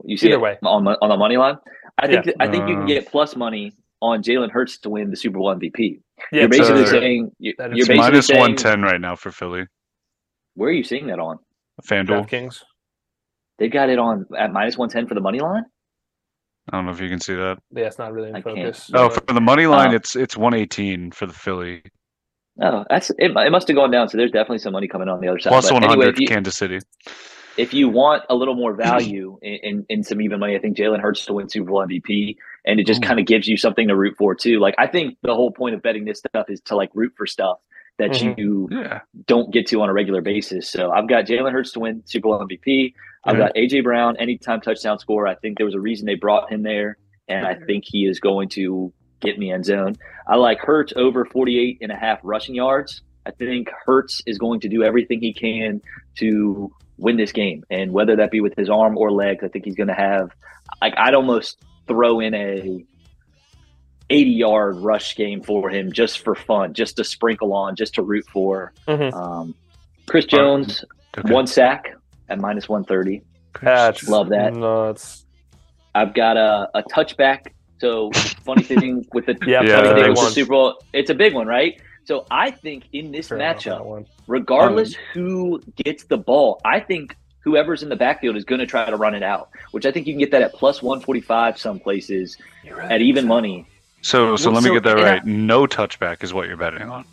[0.05, 0.57] You see Either it way.
[0.63, 1.57] on the, on the money line.
[1.97, 2.33] I think Yeah.
[2.39, 2.87] I think you can Uh.
[2.87, 5.99] get plus money on Jalen Hurts to win the Super Bowl MVP.
[6.31, 9.65] Yeah, you're basically uh, saying you're, you're basically saying 110 right now for Philly.
[10.55, 11.37] where are you seeing that on?
[11.87, 12.27] FanDuel.
[12.27, 12.63] Kings.
[13.59, 15.63] They got it on at minus 110 for the money line.
[16.71, 17.57] I don't know if you can see that.
[17.71, 18.57] Yeah, it's not really in I can't.
[18.57, 18.91] focus.
[18.93, 21.81] Oh, but- for the money line, Uh, it's it's 118 for the Philly.
[22.61, 23.31] Oh, that's it.
[23.35, 24.09] It must have gone down.
[24.09, 25.51] So there's definitely some money coming on the other side.
[25.51, 26.79] Plus But 100 anyway, if Kansas City.
[27.57, 30.77] If you want a little more value in, in, in some even money, I think
[30.77, 32.35] Jalen Hurts to win Super Bowl MVP,
[32.65, 33.07] and it just Ooh.
[33.07, 34.59] kind of gives you something to root for too.
[34.59, 37.25] Like I think the whole point of betting this stuff is to like root for
[37.25, 37.59] stuff
[37.97, 38.37] that Mhm.
[38.37, 38.99] you Yeah.
[39.25, 40.69] don't get to on a regular basis.
[40.69, 42.93] So I've got Jalen Hurts to win Super Bowl MVP.
[43.25, 43.39] I've Mhm.
[43.39, 45.27] got AJ Brown anytime touchdown score.
[45.27, 46.97] I think there was a reason they brought him there,
[47.27, 49.95] and I think he is going to get me in end zone.
[50.27, 53.01] I like Hurts over 48 and a half rushing yards.
[53.25, 55.81] I think Hurts is going to do everything he can
[56.19, 59.65] to win this game, and whether that be with his arm or legs, I think
[59.65, 60.31] he's going to have.
[60.81, 62.83] Like I'd almost throw in a
[64.09, 68.01] 80 yard rush game for him just for fun, just to sprinkle on, just to
[68.03, 68.73] root for.
[68.87, 69.13] Mhm.
[69.13, 69.55] Um,
[70.07, 70.83] Chris Jones,
[71.17, 71.33] Okay.
[71.33, 71.93] one sack
[72.29, 73.21] at minus 130.
[73.61, 74.53] That's Love that.
[74.53, 75.25] Nuts.
[75.95, 77.47] I've got a, a touchback.
[77.79, 78.11] So
[78.45, 81.15] funny thing with the Yeah, Yeah, funny that's thing with the Super Bowl, it's a
[81.15, 81.79] big one, right?
[82.07, 84.05] So I think in this Fair matchup, one.
[84.27, 88.89] regardless who gets the ball, I think whoever's in the backfield is going to try
[88.89, 89.49] to run it out.
[89.71, 93.01] Which I think you can get that at plus 145 some places You really at
[93.01, 93.27] even so?
[93.27, 93.67] money.
[94.01, 95.25] So so Well, let me so- get that and I- right.
[95.25, 97.03] No touchback is what you're betting on.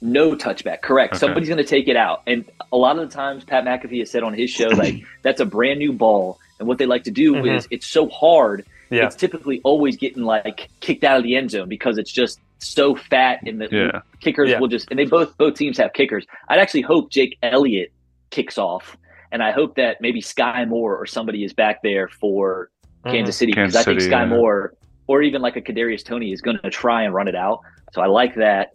[0.00, 1.12] No touchback, correct.
[1.12, 1.18] Okay.
[1.18, 2.22] Somebody's going to take it out.
[2.26, 5.42] And a lot of the times, Pat McAfee has said on his show, like, that's
[5.42, 6.38] a brand new ball.
[6.58, 7.56] And what they like to do Mhm.
[7.58, 9.06] is it's so hard, Yeah.
[9.06, 12.94] it's typically always getting like kicked out of the end zone because it's just so
[12.94, 14.00] fat and the Yeah.
[14.20, 14.58] kickers Yeah.
[14.58, 16.26] will just, and they both, both teams have kickers.
[16.48, 17.92] I'd actually hope Jake Elliott
[18.30, 18.96] kicks off.
[19.32, 22.70] And I hope that maybe Skyy Moore or somebody is back there for
[23.04, 23.12] Mhm.
[23.12, 24.24] Kansas City because I think Skyy yeah.
[24.26, 24.74] Moore
[25.06, 27.60] or even like a Kadarius Toney is going to try and run it out.
[27.92, 28.72] So I like that.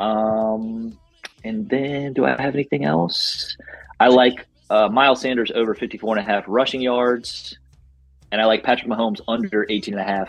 [0.00, 0.96] Um,
[1.44, 3.56] and then do I have anything else?
[4.00, 7.58] I like uh, Miles Sanders over 54 and a half rushing yards.
[8.30, 10.28] And I like Patrick Mahomes under 18 and a half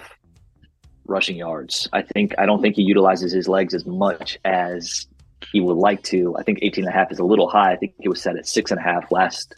[1.06, 1.90] rushing yards.
[1.92, 5.08] I think I don't think he utilizes his legs as much as
[5.52, 6.36] he would like to.
[6.38, 7.72] I think 18 and a half is a little high.
[7.74, 9.56] I think he was set at six and a half last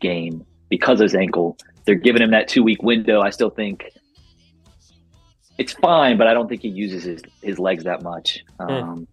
[0.00, 1.58] game because of his ankle.
[1.84, 3.20] They're giving him that two week window.
[3.20, 3.90] I still think
[5.58, 8.44] it's fine, but I don't think he uses his, his legs that much.
[8.58, 9.08] Um,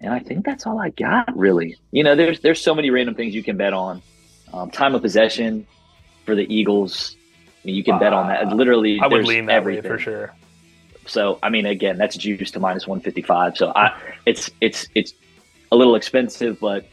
[0.00, 1.76] And I think that's all I got, really.
[1.90, 4.02] You know, there's there's so many random things you can bet on.
[4.52, 5.66] Um, time of possession
[6.24, 7.16] for the Eagles.
[7.66, 8.46] I mean, you can bet on that.
[8.54, 9.90] Literally, I would there's lean that way everything.
[9.90, 10.34] for sure.
[11.06, 13.56] So I mean, again, that's juice to minus one fifty five.
[13.56, 13.92] So I,
[14.24, 15.12] it's it's it's
[15.72, 16.86] a little expensive, but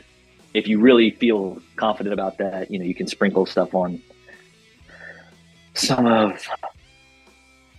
[0.56, 4.02] if you really feel confident about that, you know, you can sprinkle stuff on
[5.76, 6.44] some of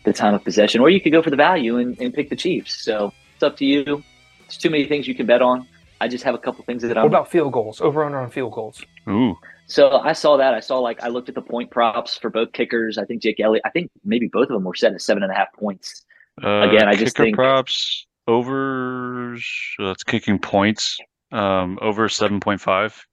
[0.05, 2.37] the time of possession, or you could go for the value and, and pick the
[2.37, 2.81] Chiefs.
[2.85, 4.05] So it's up to you.
[4.43, 5.67] There's too many things you can bet on.
[6.01, 7.07] I just have a couple things that I'm.
[7.07, 7.81] about field goals?
[7.81, 8.85] Over under on field goals.
[9.09, 9.37] Ooh,
[9.67, 10.55] So I saw that.
[10.55, 12.99] I saw like I looked at the point props for both kickers.
[12.99, 13.63] I think Jake Elliott.
[13.65, 16.05] I think maybe both of them were set at seven and a half points.
[16.43, 19.37] uh, Again, I just think- props over.
[19.77, 20.99] So that's kicking points.
[21.33, 23.07] Um, over seven point five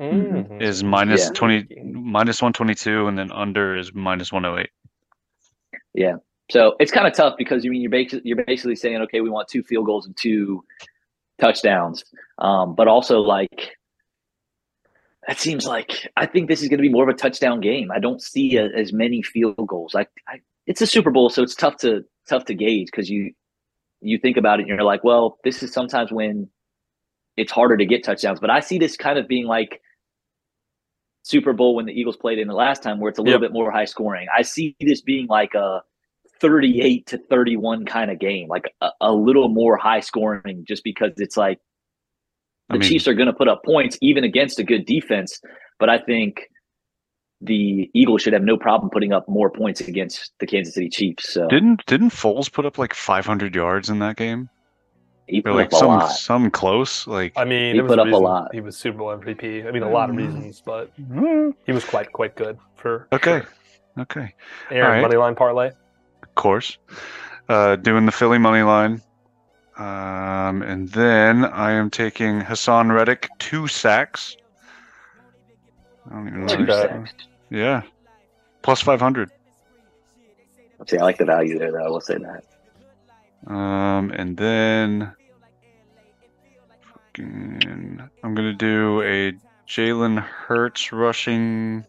[0.00, 0.60] Mhm.
[0.62, 1.32] is minus Yeah.
[1.34, 4.70] twenty, minus one twenty two, and then under is minus one oh eight.
[5.94, 6.16] Yeah.
[6.50, 9.30] So it's kind of tough because you mean you're basically you're basically saying, okay, we
[9.30, 10.64] want two field goals and two
[11.40, 12.04] touchdowns,
[12.38, 13.76] um, but also like
[15.28, 17.90] that seems like I think this is going to be more of a touchdown game.
[17.92, 19.94] I don't see a, as many field goals.
[19.94, 23.32] I, I it's a Super Bowl, so it's tough to tough to gauge because you
[24.00, 26.48] you think about it and you're like, well, this is sometimes when
[27.36, 28.40] it's harder to get touchdowns.
[28.40, 29.80] But I see this kind of being like
[31.22, 33.50] Super Bowl when the Eagles played in the last time, where it's a little Yep.
[33.50, 34.26] bit more high scoring.
[34.36, 35.82] I see this being like a
[36.40, 41.12] 38 to 31 kind of game, like a, a little more high scoring, just because
[41.18, 41.60] it's like
[42.72, 45.40] I the mean- Chiefs are going to put up points even against a good defense.
[45.78, 46.48] But I think
[47.40, 51.32] the Eagles should have no problem putting up more points against the Kansas City Chiefs.
[51.32, 54.48] So Didn't didn't Foles put up like five hundred yards in that game?
[55.28, 56.08] he put like up a some lot.
[56.08, 57.06] some close.
[57.06, 58.54] Like I mean, He it was put up a reason lot.
[58.54, 59.66] He was Super Bowl MVP.
[59.66, 63.08] I mean, a lot of reasons, but mm, he was quite quite good for.
[63.12, 64.02] okay, sure.
[64.02, 64.34] okay,
[64.70, 65.02] Aaron, All right.
[65.02, 65.70] money line parlay.
[66.22, 66.78] of course.
[67.48, 69.00] Uh, doing the Philly money line.
[69.76, 74.36] Um, and then I am taking Haason Reddick two sacks.
[76.06, 76.56] I don't even know.
[76.56, 77.12] Two this- sacks.
[77.50, 77.82] Yeah,
[78.62, 79.30] plus five hundred.
[80.86, 81.84] See, I like the value there, though.
[81.84, 82.44] I will say that.
[83.52, 85.12] Um, and then
[86.82, 89.32] fucking, I'm gonna do a
[89.68, 91.84] Jalen Hurts rushing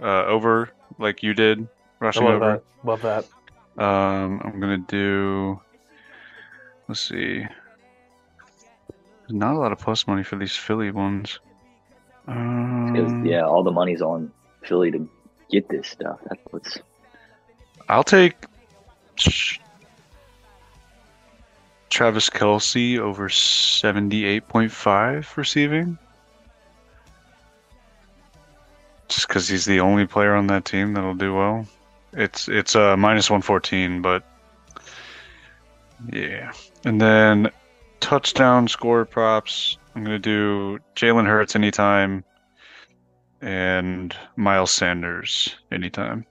[0.00, 1.60] uh, over like you did,
[2.00, 2.62] I rushing love over.
[2.82, 2.88] that.
[2.88, 3.24] Love that.
[3.82, 5.60] Um, I'm gonna do.
[6.88, 7.46] Let's see.
[9.26, 11.38] There's not a lot of plus money for these Philly ones.
[12.26, 14.30] Um, yeah, all the money's on
[14.62, 15.08] Philly to
[15.50, 16.18] get this stuff.
[16.28, 16.78] That's what's
[17.88, 18.46] I'll take
[21.90, 25.98] Travis Kelce over 78.5 receiving.
[29.08, 31.66] Just because he's the only player on that team that'll do well.
[32.14, 34.24] It's it's uh, minus 114, but
[36.12, 36.52] yeah.
[36.84, 37.50] And then
[38.00, 39.78] touchdown score props.
[39.94, 42.24] I'm going to do Jalen Hurts anytime
[43.40, 46.24] and Miles Sanders anytime.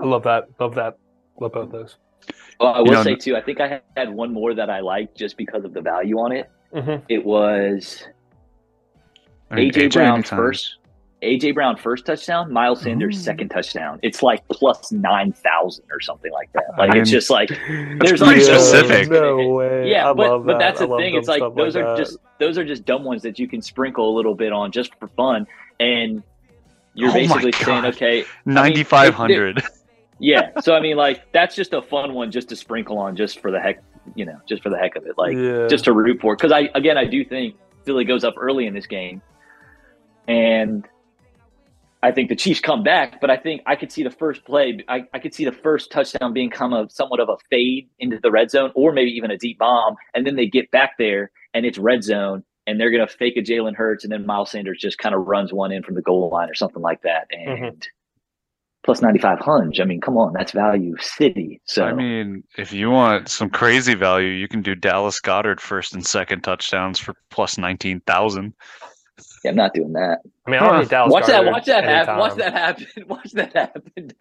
[0.00, 0.48] I love that.
[0.58, 0.98] Love that.
[1.40, 1.96] Love both those.
[2.58, 3.36] Well, I You will know, say too.
[3.36, 6.32] I think I had one more that I liked just because of the value on
[6.32, 6.50] it.
[6.72, 8.06] hmm It was
[9.50, 10.38] I mean, AJ Brown anytime.
[10.38, 10.78] first.
[11.24, 13.20] AJ Brown first touchdown, Miles Sanders Ooh.
[13.20, 13.98] second touchdown.
[14.02, 16.64] It's like plus nine thousand or something like that.
[16.76, 19.10] I Like it's just like there's like no- specific.
[19.10, 19.90] No way.
[19.90, 21.14] Yeah, I but love but that's I the love thing.
[21.14, 22.04] It's like those like are that.
[22.04, 24.94] just those are just dumb ones that you can sprinkle a little bit on just
[25.00, 25.46] for fun,
[25.80, 26.22] and
[26.94, 29.62] you're Oh basically saying, okay, 9,500.
[30.18, 30.50] yeah.
[30.60, 33.50] So I mean, like that's just a fun one just to sprinkle on, just for
[33.50, 33.82] the heck,
[34.14, 35.66] you know, just for the heck of it, like yeah.
[35.68, 36.36] just to root for.
[36.36, 39.20] Because I again, I do think Philly goes up early in this game,
[40.28, 40.86] and
[42.04, 43.20] I think the Chiefs come back.
[43.20, 44.78] But I think I could see the first play.
[44.88, 48.18] I, I could see the first touchdown being kind of somewhat of a fade into
[48.22, 51.30] the red zone, or maybe even a deep bomb, and then they get back there
[51.54, 52.44] and it's red zone.
[52.66, 55.26] And they're going to fake a Jalen Hurts, and then Miles Sanders just kind of
[55.26, 57.26] runs one in from the goal line or something like that.
[57.30, 57.64] Mm-hmm.
[57.64, 57.88] And
[58.84, 59.80] plus 95 hunch.
[59.80, 61.60] I mean, come on, that's value city.
[61.64, 65.94] So I mean, if you want some crazy value, you can do Dallas Goedert first
[65.94, 68.54] and second touchdowns for plus 19,000.
[69.44, 70.20] Yeah, I'm not doing that.
[70.46, 72.16] I mean, I don't need Dallas watch that, watch that happen.
[72.18, 72.86] Watch that happen.
[73.06, 74.12] Watch that happen.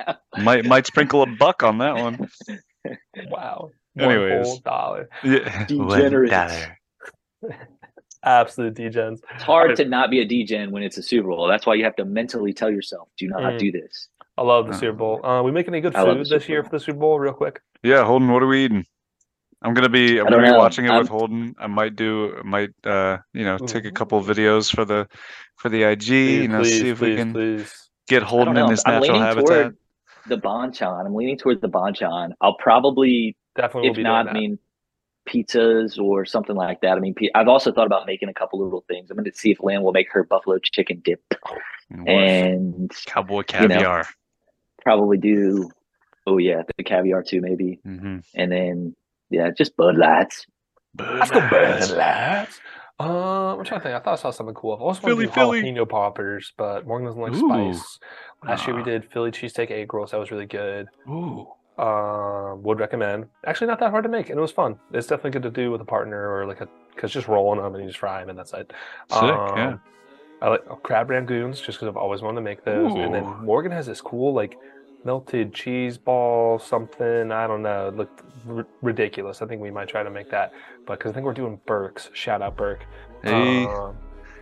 [0.43, 2.30] Might might sprinkle a buck on that one.
[3.30, 3.71] Wow.
[3.97, 4.32] Anyways.
[4.39, 5.09] One whole dollar.
[5.24, 5.65] Yeah.
[5.67, 6.65] Degenerates.
[8.26, 9.19] Absolute degens.
[9.36, 11.47] It's hard to not be a degen when it's a Super Bowl.
[11.47, 13.59] That's why you have to mentally tell yourself, do not Mm.
[13.59, 14.07] do this.
[14.38, 15.26] I love the Uh, Super Bowl.
[15.26, 17.61] Uh, we making any good I food this year for the Super Bowl, real quick?
[17.84, 18.86] Yeah, Holden, what are we eating?
[19.64, 20.20] I'm gonna be.
[20.20, 20.57] I'm gonna be know.
[20.57, 21.55] watching it I'm- with Holden.
[21.59, 22.36] I might do.
[22.38, 22.72] I might.
[22.84, 25.07] Uh, you know, take a couple of videos for the
[25.57, 26.07] for the IG.
[26.09, 27.89] you know, please, see if we please, can please.
[28.07, 28.70] get I Holden in know.
[28.70, 29.47] his I'm natural leaning habitat.
[29.47, 29.78] toward
[30.28, 31.05] the Bonchon.
[31.05, 32.32] I'm leaning towards the Bonchon.
[32.41, 34.57] I'll probably, Definitely if not, I mean,
[35.28, 36.97] pizzas or something like that.
[36.97, 39.09] I mean, I've also thought about making a couple little things.
[39.11, 41.22] I'm going to see if Lynn will make her buffalo chicken dip
[41.91, 42.07] Woof.
[42.07, 44.05] and Cowboy you know, caviar.
[44.82, 45.70] probably do.
[46.26, 48.95] Oh yeah, the caviar too, maybe, hmm and then
[49.34, 50.46] yeah, just Bud Lights.
[50.98, 52.60] Let's go Bud Lights.
[53.00, 53.96] Um, I'm trying to think.
[53.96, 54.74] I thought I saw something cool.
[54.74, 55.64] I also want Philly, to do Philly.
[55.64, 57.48] jalapeno poppers, but Morgan doesn't like Ooh.
[57.48, 58.00] spice.
[58.46, 60.12] Last year we did Philly cheesesteak egg rolls.
[60.12, 60.88] That was really good.
[61.10, 61.48] Ooh.
[61.78, 63.26] Um, would recommend.
[63.48, 64.78] Actually, not that hard to make, and it was fun.
[64.92, 67.74] It's definitely good to do with a partner or like a because just rolling them
[67.74, 68.72] and you just fry them and that's it.
[69.10, 69.22] Sick.
[69.22, 69.78] Um, yeah.
[70.42, 72.94] I like oh, crab rangoons just because I've always wanted to make those.
[72.94, 74.58] And then Morgan has this cool like
[75.04, 77.32] melted cheese ball something.
[77.32, 77.88] I don't know.
[77.89, 79.41] It looked r- ridiculous.
[79.41, 80.54] I think we might try to make that,
[80.86, 82.10] but because I think we're doing Burke's.
[82.14, 82.86] Shout out Burke.
[83.24, 83.66] Hey.
[83.66, 83.97] Um,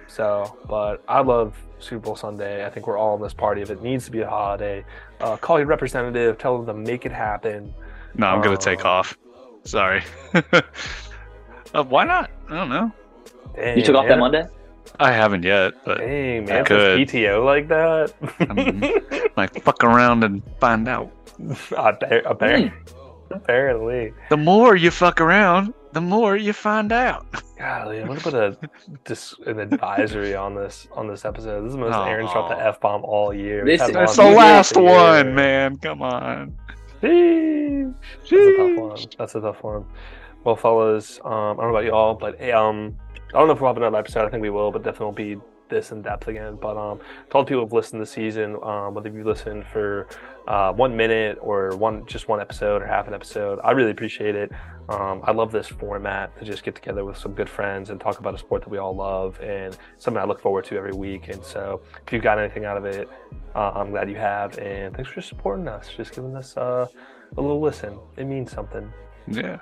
[0.07, 2.65] so, but I love Super Bowl Sunday.
[2.65, 3.61] I think we're all in this party.
[3.61, 4.83] If it needs to be a holiday,
[5.21, 6.37] uh, call your representative.
[6.37, 7.73] Tell them to make it happen.
[8.15, 9.17] no, I'm gonna take off.
[9.63, 10.03] Sorry.
[10.33, 12.29] uh, why not?
[12.49, 12.91] I don't know.
[13.55, 14.19] Dang, You took off that.
[14.19, 14.43] Monday.
[14.99, 16.65] I haven't yet, but Dang, I man.
[16.65, 17.05] could.
[17.07, 18.13] Does PTO like that?
[18.49, 21.11] Um, like fuck around and find out.
[21.39, 23.33] Appar- appar- Hmm.
[23.33, 24.13] Apparently.
[24.29, 27.25] The more you fuck around, the more you find out.
[27.57, 28.57] Golly, I'm gonna put a
[29.05, 31.61] dis- an advisory on this on this episode.
[31.61, 33.63] This is the most Aaron's dropped the f bomb all year.
[33.63, 35.35] This is- one That's the last one, years.
[35.35, 35.77] man.
[35.77, 36.55] Come on.
[37.01, 37.93] Sheesh.
[38.29, 38.99] That's a tough one.
[39.17, 39.85] That's a tough one.
[40.43, 42.95] Well, fellas, um, I don't know about y'all, but um,
[43.33, 44.25] I don't know if we'll have another episode.
[44.25, 45.37] I think we will, but definitely won't be
[45.69, 46.57] this in depth again.
[46.61, 50.07] But um, to all the people who've listened this season, um, whether you listened for
[50.47, 54.35] uh, one minute or one just one episode or half an episode, I really appreciate
[54.35, 54.51] it.
[54.89, 58.19] Um, I love this format to just get together with some good friends and talk
[58.19, 61.29] about a sport that we all love and something I look forward to every week.
[61.29, 63.09] And so, if you got anything out of it,
[63.55, 64.57] uh, I'm glad you have.
[64.59, 66.87] And thanks for supporting us, just giving us uh,
[67.37, 67.97] a little listen.
[68.17, 68.91] It means something.
[69.27, 69.59] Yeah.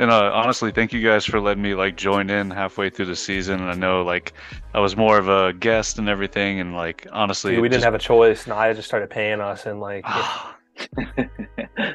[0.00, 3.16] And uh, honestly, thank you guys for letting me like join in halfway through the
[3.16, 3.60] season.
[3.60, 4.32] And I know like
[4.72, 7.94] I was more of a guest and everything, and like honestly, we didn't just- have
[7.94, 8.46] a choice.
[8.46, 10.06] Naya just started paying us, and like,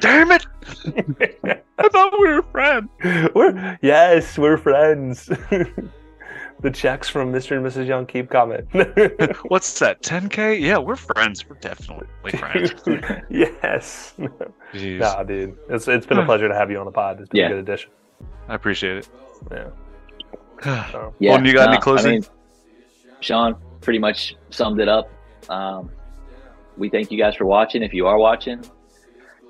[0.00, 0.46] Damn it!
[1.78, 2.88] I thought we were friends.
[3.34, 5.28] we're yes, we're friends.
[6.60, 7.56] the checks from Mr.
[7.56, 7.86] and Mrs.
[7.86, 8.60] Young keep coming.
[9.48, 10.02] What's that?
[10.02, 10.60] 10k?
[10.60, 11.48] Yeah, we're friends.
[11.48, 12.06] We're definitely
[12.38, 12.72] friends.
[13.30, 14.14] yes.
[14.72, 14.98] Jeez.
[14.98, 17.20] Nah, dude, it's it's been a pleasure to have you on the pod.
[17.20, 17.46] It's been Yeah.
[17.46, 17.90] a good addition.
[18.48, 19.08] I appreciate it.
[19.50, 19.68] Yeah.
[20.92, 21.30] So, Yeah.
[21.32, 22.08] Holden, you got any closing?
[22.08, 22.24] I mean,
[23.20, 25.10] Sean pretty much summed it up.
[25.50, 25.90] Um,
[26.78, 27.82] we thank you guys for watching.
[27.82, 28.64] If you are watching,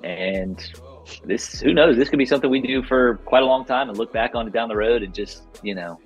[0.03, 0.59] and
[1.23, 3.97] this, who knows, this could be something we do for quite a long time and
[3.97, 5.97] look back on it down the road and just, you know,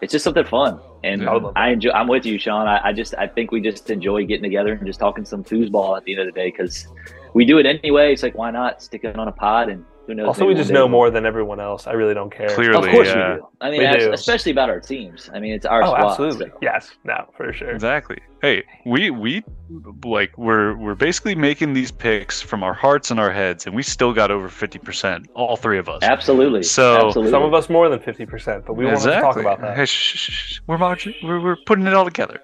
[0.00, 0.80] it's just something fun.
[1.04, 1.34] And Yeah.
[1.54, 1.90] I I enjoy.
[1.90, 2.66] I'm with you, Sean.
[2.66, 5.96] I, I just, I think we just enjoy getting together and just talking some foosball
[5.96, 6.88] at the end of the day because
[7.34, 8.12] we do it anyway.
[8.12, 10.26] It's like, why not stick it on a pod and who knows?
[10.28, 11.86] Also, we just know more than everyone else.
[11.86, 12.48] I really don't care.
[12.48, 12.88] Clearly.
[12.88, 13.34] Of course yeah.
[13.34, 13.48] we do.
[13.60, 14.12] I mean, We abs- do.
[14.12, 15.28] especially about our teams.
[15.34, 16.10] I mean, it's our Oh, squad.
[16.10, 16.48] absolutely.
[16.48, 16.90] so- Yes.
[17.04, 17.70] No, for sure.
[17.70, 18.18] Exactly.
[18.40, 19.44] Hey, we we
[20.04, 23.82] like we're we're basically making these picks from our hearts and our heads, and we
[23.82, 26.02] still got over fifty percent, all three of us.
[26.02, 26.62] Absolutely.
[26.62, 27.30] So- absolutely.
[27.30, 29.76] Some of us more than fifty percent, but we won't have to talk about that.
[29.76, 30.60] Hey, shh, shh, shh, shh.
[30.66, 31.14] We're marching.
[31.22, 32.40] We're, we're putting it all together.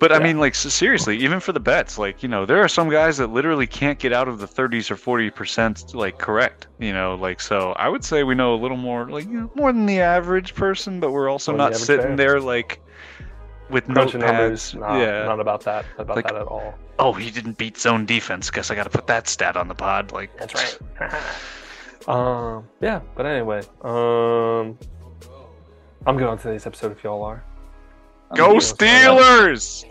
[0.00, 2.68] But I mean, like s- seriously, even for the bets, like you know, there are
[2.68, 6.68] some guys that literally can't get out of the 30s or 40 percent, like correct.
[6.78, 7.72] You know, like so.
[7.72, 10.54] I would say we know a little more, like you know, more than the average
[10.54, 12.16] person, but we're also More not the sitting fan.
[12.16, 12.80] there like
[13.70, 14.32] with Crunching notepads.
[14.32, 15.24] numbers, nah, yeah.
[15.24, 15.84] not about that.
[15.98, 16.74] About Like- that at all.
[17.00, 18.50] oh, he didn't beat zone defense.
[18.50, 20.12] Guess I got to put that stat on the pod.
[20.12, 20.78] Like That's right.
[22.08, 24.78] um, yeah, but anyway, um,
[26.06, 27.44] I'm good on today's episode if y'all are.
[28.30, 28.60] I'm Go here.
[28.60, 29.84] Steelers!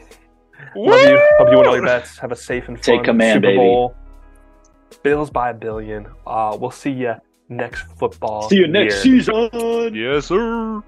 [0.76, 1.20] Love you.
[1.40, 2.18] Hope you win all your bets.
[2.20, 3.58] Have a safe and fun Take command, Super baby.
[3.58, 3.96] Bowl.
[5.04, 6.08] Bills by a billion.
[6.26, 7.16] Uh, we'll see you
[7.50, 8.50] next football.
[8.50, 9.22] See you next year.
[9.22, 9.96] season.
[9.96, 10.82] Yes, sir.